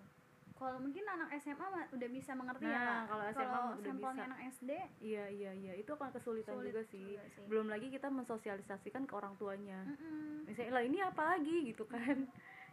kalau 0.57 0.81
mungkin 0.81 1.05
anak 1.05 1.37
SMA 1.37 1.67
udah 1.93 2.09
bisa 2.09 2.33
mengerti 2.33 2.65
Nah, 2.65 2.73
ya 2.73 3.05
kalau 3.05 3.25
SMA 3.29 3.45
mah 3.53 3.75
udah 3.77 3.93
bisa. 3.93 4.23
anak 4.25 4.41
SD 4.51 4.71
iya 5.03 5.25
iya 5.29 5.51
iya 5.53 5.73
itu 5.77 5.91
akan 5.91 6.09
kesulitan 6.11 6.57
Sulit 6.57 6.73
juga 6.73 6.83
sih 6.87 7.13
juga 7.13 7.29
sih. 7.29 7.45
belum 7.45 7.67
lagi 7.69 7.87
kita 7.91 8.09
mensosialisasikan 8.09 9.05
ke 9.05 9.13
orang 9.13 9.37
tuanya 9.37 9.85
Mm-mm. 9.85 10.49
misalnya 10.49 10.73
lah 10.73 10.83
ini 10.83 10.99
apa 11.01 11.23
lagi 11.29 11.57
gitu 11.69 11.85
kan 11.85 12.25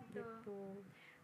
Betul. 0.08 0.23
gitu 0.39 0.62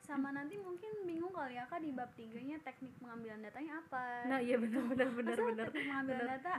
sama 0.02 0.34
nanti 0.34 0.58
mungkin 0.58 1.06
bingung 1.06 1.30
kali 1.30 1.54
ya 1.54 1.70
kak 1.70 1.80
di 1.80 1.94
bab 1.94 2.10
tiganya 2.12 2.58
teknik 2.60 2.98
pengambilan 2.98 3.40
datanya 3.40 3.80
apa 3.80 4.26
nah 4.26 4.40
iya 4.42 4.58
benar 4.58 4.82
benar 4.84 5.10
benar 5.14 5.38
benar 5.38 5.66
teknik 5.70 5.86
pengambilan 5.86 6.26
benar. 6.26 6.40
data 6.42 6.56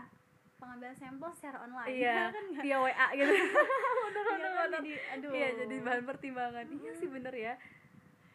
pengambilan 0.60 0.94
sampel 0.94 1.30
secara 1.34 1.64
online. 1.64 1.88
Iya 1.90 2.18
kan 2.36 2.44
via 2.60 2.76
WA 2.78 3.06
gitu. 3.16 3.32
Bener 4.06 4.22
Iya 4.22 4.28
bener 4.30 4.50
kan, 4.52 4.68
bener. 4.68 4.80
jadi 4.84 4.92
aduh. 5.16 5.30
Iya 5.32 5.48
jadi 5.64 5.74
bahan 5.80 6.04
pertimbangan. 6.04 6.66
Iya 6.68 6.92
sih 7.00 7.08
bener 7.08 7.34
ya. 7.34 7.54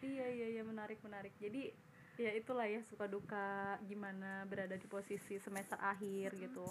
Iya 0.02 0.26
iya 0.34 0.48
iya 0.60 0.64
menarik 0.66 1.00
menarik. 1.06 1.34
Jadi 1.38 1.70
ya 2.16 2.32
itulah 2.32 2.64
ya 2.66 2.80
suka 2.88 3.06
duka 3.06 3.76
gimana 3.86 4.48
berada 4.48 4.76
di 4.76 4.88
posisi 4.90 5.38
semester 5.38 5.78
akhir 5.78 6.34
gitu. 6.36 6.66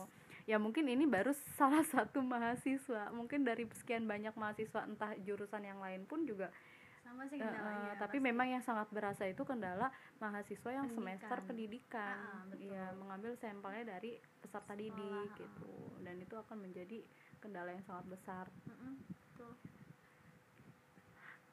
Ya 0.44 0.60
mungkin 0.60 0.84
ini 0.90 1.08
baru 1.08 1.32
salah 1.56 1.84
satu 1.86 2.20
mahasiswa. 2.20 3.08
Mungkin 3.14 3.48
dari 3.48 3.64
sekian 3.72 4.04
banyak 4.04 4.36
mahasiswa 4.36 4.84
entah 4.84 5.16
jurusan 5.24 5.64
yang 5.64 5.80
lain 5.80 6.04
pun 6.04 6.28
juga 6.28 6.52
sih 7.30 7.38
kendalanya 7.38 7.92
eh, 7.94 8.00
tapi 8.02 8.16
memang 8.18 8.46
yang 8.50 8.62
sangat 8.66 8.90
berasa 8.90 9.24
itu 9.24 9.42
kendala 9.46 9.88
mahasiswa 10.18 10.70
yang 10.74 10.90
Pendidikan. 10.90 11.18
semester 11.18 11.38
pendidikan 11.46 12.16
Ah, 12.18 12.44
ya 12.58 12.84
mengambil 12.98 13.32
sampelnya 13.38 13.96
dari 13.96 14.18
peserta 14.42 14.74
didik 14.74 14.94
Sekolah, 14.98 15.30
ah. 15.30 15.38
gitu 15.38 15.74
dan 16.02 16.16
itu 16.18 16.34
akan 16.34 16.56
menjadi 16.58 16.98
kendala 17.38 17.70
yang 17.72 17.84
sangat 17.86 18.06
besar 18.10 18.46
betul. 19.30 19.52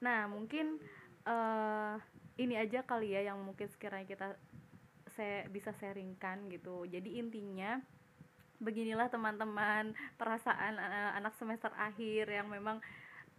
Nah, 0.02 0.26
mungkin 0.26 0.82
eh 1.30 1.95
ini 2.41 2.58
aja 2.58 2.82
kali 2.82 3.13
ya 3.13 3.30
yang 3.30 3.38
mungkin 3.45 3.69
sekiranya 3.69 4.10
kita 4.10 4.28
saya 5.13 5.45
bisa 5.52 5.69
sharingkan 5.78 6.50
gitu. 6.50 6.89
Jadi 6.89 7.21
intinya 7.21 7.78
beginilah 8.62 9.10
teman-teman 9.10 9.93
perasaan 10.17 10.78
eh, 10.78 11.12
anak 11.17 11.34
semester 11.38 11.69
akhir 11.78 12.30
yang 12.30 12.50
memang 12.50 12.82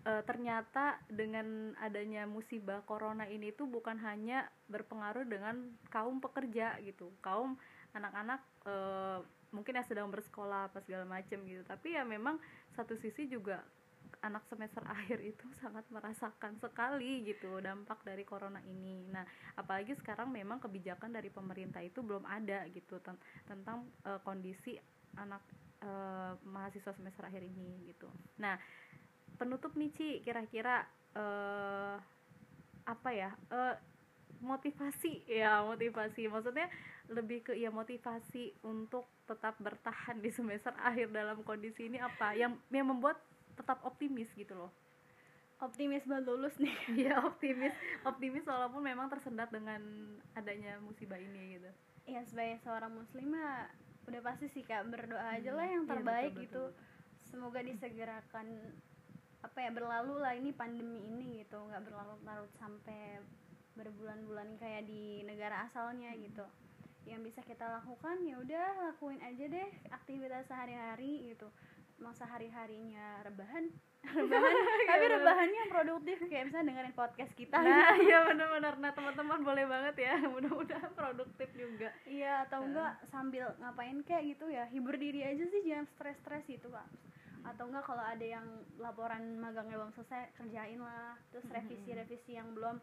eh, 0.03 0.23
ternyata 0.27 0.99
dengan 1.07 1.73
adanya 1.79 2.27
musibah 2.27 2.83
corona 2.89 3.25
ini 3.31 3.55
tuh 3.55 3.71
bukan 3.71 3.99
hanya 4.03 4.51
berpengaruh 4.67 5.27
dengan 5.29 5.75
kaum 5.95 6.19
pekerja 6.19 6.79
gitu, 6.83 7.15
kaum 7.23 7.55
anak-anak 7.95 8.41
eh, 8.67 9.19
mungkin 9.53 9.77
yang 9.79 9.87
sedang 9.87 10.09
bersekolah 10.11 10.73
apa 10.73 10.81
segala 10.83 11.05
macam 11.07 11.39
gitu. 11.47 11.63
Tapi 11.63 11.95
ya 11.95 12.03
memang 12.03 12.41
satu 12.75 12.97
sisi 12.99 13.29
juga 13.31 13.63
anak 14.23 14.47
semester 14.51 14.83
akhir 14.95 15.19
itu 15.23 15.47
sangat 15.59 15.87
merasakan 15.91 16.59
sekali 16.59 17.23
gitu 17.27 17.59
dampak 17.63 18.03
dari 18.07 18.23
corona 18.27 18.59
ini. 18.67 19.07
Nah, 19.11 19.25
apalagi 19.59 19.95
sekarang 19.99 20.31
memang 20.31 20.59
kebijakan 20.63 21.11
dari 21.15 21.31
pemerintah 21.31 21.83
itu 21.83 22.01
belum 22.03 22.27
ada 22.27 22.67
gitu 22.71 22.99
ten- 23.03 23.21
tentang 23.47 23.87
eh, 24.07 24.21
kondisi 24.27 24.79
anak 25.19 25.43
eh, 25.83 26.33
mahasiswa 26.47 26.93
semester 26.95 27.23
akhir 27.27 27.43
ini 27.47 27.87
gitu. 27.91 28.09
Nah, 28.43 28.57
penutup 29.39 29.73
nih 29.75 29.91
Ci, 29.93 30.09
kira-kira 30.25 30.85
eh 31.15 31.97
apa 32.85 33.11
ya? 33.15 33.31
eh 33.51 33.77
motivasi 34.43 35.13
ya, 35.41 35.63
motivasi. 35.63 36.27
Maksudnya 36.29 36.67
lebih 37.11 37.39
ke 37.47 37.53
ya 37.55 37.71
motivasi 37.71 38.45
untuk 38.65 39.05
tetap 39.29 39.55
bertahan 39.61 40.19
di 40.19 40.31
semester 40.33 40.73
akhir 40.89 41.13
dalam 41.13 41.43
kondisi 41.45 41.89
ini 41.89 41.99
apa 42.01 42.35
yang 42.35 42.53
yang 42.71 42.89
membuat 42.89 43.19
tetap 43.59 43.79
optimis 43.85 44.31
gitu 44.35 44.55
loh. 44.57 44.73
optimis 45.61 46.03
buat 46.05 46.27
lulus 46.27 46.59
nih 46.59 46.75
Iya 47.07 47.23
optimis, 47.23 47.71
optimis 48.03 48.45
walaupun 48.45 48.83
memang 48.83 49.07
tersendat 49.07 49.49
dengan 49.55 49.79
adanya 50.35 50.79
musibah 50.83 51.19
ini 51.19 51.57
gitu. 51.57 51.71
ya 52.05 52.21
sebagai 52.27 52.59
seorang 52.59 52.91
muslimah 52.93 53.71
udah 54.03 54.21
pasti 54.21 54.51
sih 54.51 54.67
kak 54.67 54.91
berdoa 54.91 55.39
aja 55.39 55.55
lah 55.55 55.63
Hmm, 55.63 55.71
yang 55.71 55.85
iya, 55.87 55.91
terbaik 55.95 56.33
betul, 56.35 56.43
gitu 56.43 56.63
betul, 56.67 56.75
semoga 57.23 57.61
disegerakan 57.63 58.47
apa 59.43 59.59
ya 59.59 59.71
berlalu 59.71 60.15
lah 60.17 60.33
ini 60.33 60.51
pandemi 60.51 61.03
ini 61.03 61.43
gitu 61.43 61.59
nggak 61.61 61.83
berlarut-larut 61.83 62.53
sampai 62.57 63.19
berbulan-bulan 63.73 64.55
kayak 64.57 64.85
di 64.85 65.25
negara 65.25 65.67
asalnya 65.67 66.13
Hmm. 66.13 66.23
gitu 66.23 66.47
yang 67.03 67.19
bisa 67.21 67.43
kita 67.43 67.67
lakukan 67.67 68.23
ya 68.23 68.39
udah 68.39 68.69
lakuin 68.91 69.19
aja 69.19 69.45
deh 69.45 69.69
aktivitas 69.91 70.47
sehari-hari 70.47 71.35
gitu 71.35 71.51
emang 71.99 72.15
sehari 72.15 72.47
harinya 72.47 73.27
rebahan 73.27 73.67
rebahan 74.19 74.55
tapi 74.91 75.05
bener. 75.07 75.19
rebahannya 75.19 75.59
yang 75.67 75.71
produktif 75.71 76.17
kayak 76.23 76.45
misalnya 76.47 76.67
dengerin 76.71 76.95
podcast 76.95 77.33
kita 77.35 77.59
Nah, 77.59 77.95
iya 77.99 78.19
benar-benar. 78.27 78.75
Nah, 78.79 78.91
teman-teman 78.91 79.41
boleh 79.43 79.63
banget 79.63 79.95
ya. 80.03 80.15
Mudah-mudahan 80.35 80.91
produktif 80.91 81.47
juga. 81.55 81.95
Iya 82.03 82.43
atau 82.43 82.67
enggak 82.67 82.99
sambil 83.07 83.55
ngapain 83.63 84.03
kayak 84.03 84.35
gitu 84.35 84.51
ya 84.51 84.67
hibur 84.67 84.99
diri 84.99 85.23
aja 85.23 85.43
sih 85.47 85.63
jangan 85.63 85.87
stres-stres 85.95 86.43
gitu 86.47 86.67
kak 86.71 86.87
atau 87.43 87.65
enggak 87.67 87.85
kalau 87.85 88.01
ada 88.01 88.23
yang 88.23 88.47
laporan 88.77 89.37
magangnya 89.37 89.77
belum 89.77 89.93
selesai 89.93 90.31
kerjain 90.35 90.79
lah 90.79 91.19
terus 91.29 91.47
revisi-revisi 91.47 92.33
yang 92.33 92.51
belum 92.53 92.79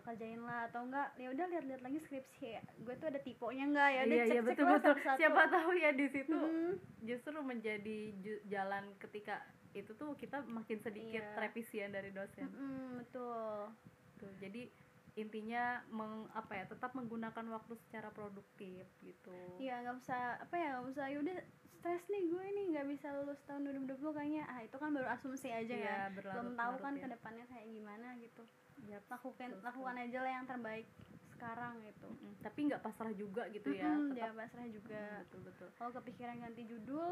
kerjain 0.00 0.40
lah 0.40 0.70
atau 0.70 0.86
enggak 0.86 1.10
ya 1.14 1.28
udah 1.28 1.46
lihat-lihat 1.48 1.82
lagi 1.82 1.98
skripsi 1.98 2.46
ya 2.56 2.62
gue 2.78 2.94
tuh 2.94 3.10
ada 3.10 3.18
tipenya 3.18 3.64
enggak 3.66 3.88
ya 3.90 4.00
udah 4.00 4.06
iya, 4.08 4.24
iya 4.24 4.32
cek-cek 4.32 4.46
betul 4.46 4.64
lah 4.64 4.72
betul. 4.72 4.94
satu-satu. 4.94 5.18
Siapa 5.18 5.42
tahu 5.50 5.70
ya 5.74 5.90
di 5.92 6.06
situ 6.08 6.38
Hmm. 6.38 6.72
justru 7.00 7.36
menjadi 7.40 7.98
ju- 8.16 8.42
jalan 8.46 8.84
ketika 8.96 9.34
itu 9.70 9.90
tuh 9.92 10.14
kita 10.14 10.42
makin 10.42 10.78
sedikit 10.78 11.22
Iya. 11.22 11.38
revisian 11.38 11.90
dari 11.90 12.10
dosen. 12.10 12.46
Mm-mm, 12.46 12.98
betul 12.98 13.70
Tuh, 14.16 14.32
jadi 14.36 14.70
intinya 15.16 15.64
meng, 15.88 16.28
apa 16.30 16.54
ya 16.54 16.64
tetap 16.66 16.94
menggunakan 16.94 17.42
waktu 17.50 17.74
secara 17.76 18.08
produktif 18.10 18.86
gitu. 19.00 19.34
Iya 19.58 19.82
nggak 19.82 19.96
usah 19.98 20.38
apa 20.38 20.54
ya 20.54 20.68
nggak 20.76 20.86
usah 20.88 21.06
yaudah 21.08 21.38
stres 21.80 22.04
nih 22.06 22.28
gue 22.28 22.44
nih 22.44 22.64
nggak 22.70 22.86
bisa 22.92 23.08
lulus 23.16 23.40
tahun 23.48 23.64
2020 23.64 24.12
kayaknya. 24.12 24.44
Ah 24.44 24.60
itu 24.60 24.76
kan 24.76 24.92
baru 24.92 25.08
asumsi 25.08 25.48
aja 25.48 25.72
Iya, 25.72 26.12
kan. 26.12 26.20
belum 26.20 26.48
tahu 26.52 26.74
kan 26.76 26.92
ya. 26.94 27.00
ke 27.00 27.08
depannya 27.08 27.44
kayak 27.48 27.66
gimana 27.66 28.08
gitu. 28.20 28.44
Yap, 28.84 29.04
lakukan 29.08 29.48
betul 29.50 29.64
lakukan 29.64 29.96
aja 29.96 30.18
lah 30.20 30.32
yang 30.36 30.44
terbaik 30.44 30.86
sekarang 31.30 31.72
gitu. 31.80 32.08
Mm, 32.12 32.34
tapi 32.38 32.58
nggak 32.68 32.82
pasrah 32.84 33.12
juga 33.16 33.42
gitu 33.48 33.68
ya. 33.72 33.88
Mm-mm, 33.88 34.12
tetap. 34.12 34.16
jangan 34.20 34.36
pasrah 34.36 34.66
juga. 34.68 35.00
Mm, 35.02 35.20
betul 35.24 35.40
betul. 35.48 35.68
kalau 35.74 35.90
kepikiran 35.96 36.36
ganti 36.38 36.62
judul 36.68 37.08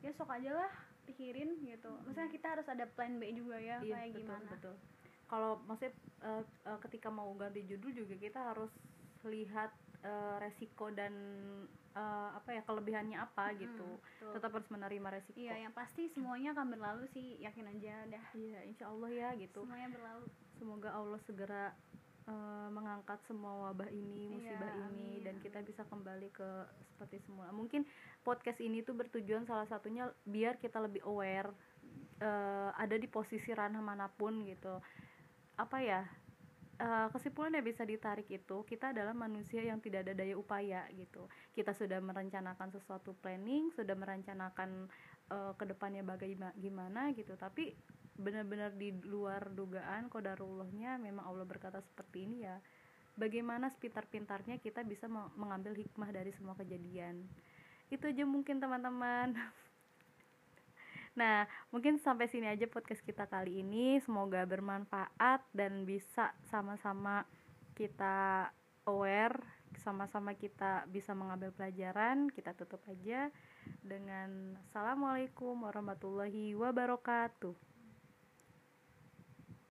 ya 0.00 0.10
sok 0.12 0.30
aja 0.32 0.50
lah 0.54 0.72
pikirin 1.04 1.50
gitu. 1.60 1.92
Maksudnya 2.02 2.30
kita 2.32 2.46
harus 2.56 2.66
ada 2.66 2.84
plan 2.88 3.20
B 3.20 3.28
juga 3.30 3.60
ya 3.60 3.78
Iya, 3.78 4.00
kayak 4.00 4.08
betul, 4.10 4.20
gimana. 4.24 4.48
betul. 4.48 4.74
Kalau 5.26 5.52
maksudnya 5.60 5.92
eh, 6.24 6.42
eh, 6.64 6.78
ketika 6.80 7.08
mau 7.12 7.28
ganti 7.36 7.60
judul 7.62 7.92
juga 7.92 8.16
kita 8.16 8.40
harus 8.40 8.72
lihat 9.24 9.72
eh, 10.02 10.36
resiko 10.40 10.90
dan 10.90 11.12
eh, 11.92 12.28
apa 12.34 12.50
ya 12.52 12.62
kelebihannya 12.64 13.16
apa 13.16 13.52
Mm-mm, 13.52 13.60
gitu. 13.62 13.88
betul. 13.96 14.32
Tetap 14.36 14.50
harus 14.52 14.68
menerima 14.68 15.08
resiko. 15.12 15.36
iya 15.36 15.56
yang 15.60 15.72
pasti 15.72 16.08
semuanya 16.12 16.52
akan 16.52 16.66
berlalu 16.72 17.04
sih 17.10 17.40
yakin 17.40 17.66
aja 17.70 17.94
dah 18.06 18.24
Iya, 18.32 18.60
insya 18.64 18.88
Allah 18.88 19.10
ya 19.10 19.28
gitu. 19.36 19.64
semuanya 19.64 19.88
berlalu 19.90 20.26
Semoga 20.56 20.88
Allah 20.90 21.20
segera 21.28 21.64
eh, 22.26 22.68
mengangkat 22.72 23.20
semua 23.28 23.68
wabah 23.68 23.86
ini, 23.88 24.26
musibah 24.26 24.66
Iya, 24.66 24.88
ini, 24.88 25.20
amin. 25.20 25.24
dan 25.24 25.34
kita 25.38 25.60
bisa 25.62 25.84
kembali 25.86 26.32
ke 26.32 26.48
seperti 26.90 27.20
semula. 27.22 27.52
Mungkin 27.52 27.84
podcast 28.24 28.58
ini 28.58 28.80
tuh 28.80 28.96
bertujuan 28.96 29.44
salah 29.44 29.68
satunya 29.68 30.08
biar 30.24 30.56
kita 30.56 30.80
lebih 30.80 31.04
aware, 31.04 31.52
eh, 32.18 32.70
ada 32.74 32.96
di 32.96 33.06
posisi 33.06 33.52
ranah 33.52 33.78
mana 33.78 34.08
pun 34.08 34.42
gitu. 34.42 34.80
Apa 35.56 35.78
ya? 35.78 36.02
Eh, 36.80 37.08
kesimpulan 37.14 37.56
yang 37.56 37.66
bisa 37.66 37.82
ditarik 37.84 38.28
itu 38.28 38.56
kita 38.68 38.92
adalah 38.92 39.12
manusia 39.16 39.60
yang 39.64 39.80
tidak 39.80 40.06
ada 40.08 40.14
daya 40.16 40.34
upaya 40.36 40.82
gitu. 40.92 41.28
Kita 41.56 41.72
sudah 41.72 41.98
merencanakan 42.00 42.68
sesuatu 42.76 43.16
planning, 43.18 43.72
sudah 43.72 43.96
merencanakan 43.96 44.88
eh, 45.32 45.52
ke 45.58 45.64
depannya 45.68 46.02
bagaimana 46.04 46.52
gimana 46.58 47.00
gitu, 47.16 47.34
tapi 47.36 47.72
benar-benar 48.16 48.72
di 48.72 48.96
luar 49.04 49.52
dugaan 49.52 50.08
kodarullahnya 50.08 50.96
memang 50.96 51.28
Allah 51.28 51.44
berkata 51.44 51.84
seperti 51.84 52.24
ini 52.24 52.48
ya 52.48 52.56
bagaimana 53.16 53.68
sepintar-pintarnya 53.72 54.60
kita 54.60 54.84
bisa 54.84 55.08
me- 55.08 55.32
mengambil 55.36 55.72
hikmah 55.76 56.12
dari 56.12 56.30
semua 56.36 56.56
kejadian. 56.56 57.24
Itu 57.88 58.08
aja 58.08 58.24
mungkin 58.28 58.60
teman-teman 58.60 59.34
nah 61.16 61.48
mungkin 61.72 61.96
sampai 61.96 62.28
sini 62.28 62.46
aja 62.46 62.68
podcast 62.68 63.00
kita 63.00 63.24
kali 63.24 63.64
ini. 63.64 63.96
Semoga 64.04 64.44
bermanfaat 64.44 65.40
dan 65.56 65.88
bisa 65.88 66.36
sama-sama 66.52 67.24
kita 67.72 68.52
aware 68.84 69.40
sama-sama 69.76 70.32
kita 70.32 70.88
bisa 70.88 71.12
mengambil 71.12 71.52
pelajaran. 71.52 72.32
Kita 72.32 72.56
tutup 72.56 72.80
aja 72.88 73.28
dengan 73.84 74.56
assalamualaikum 74.68 75.68
warahmatullahi 75.68 76.56
wabarakatuh 76.56 77.75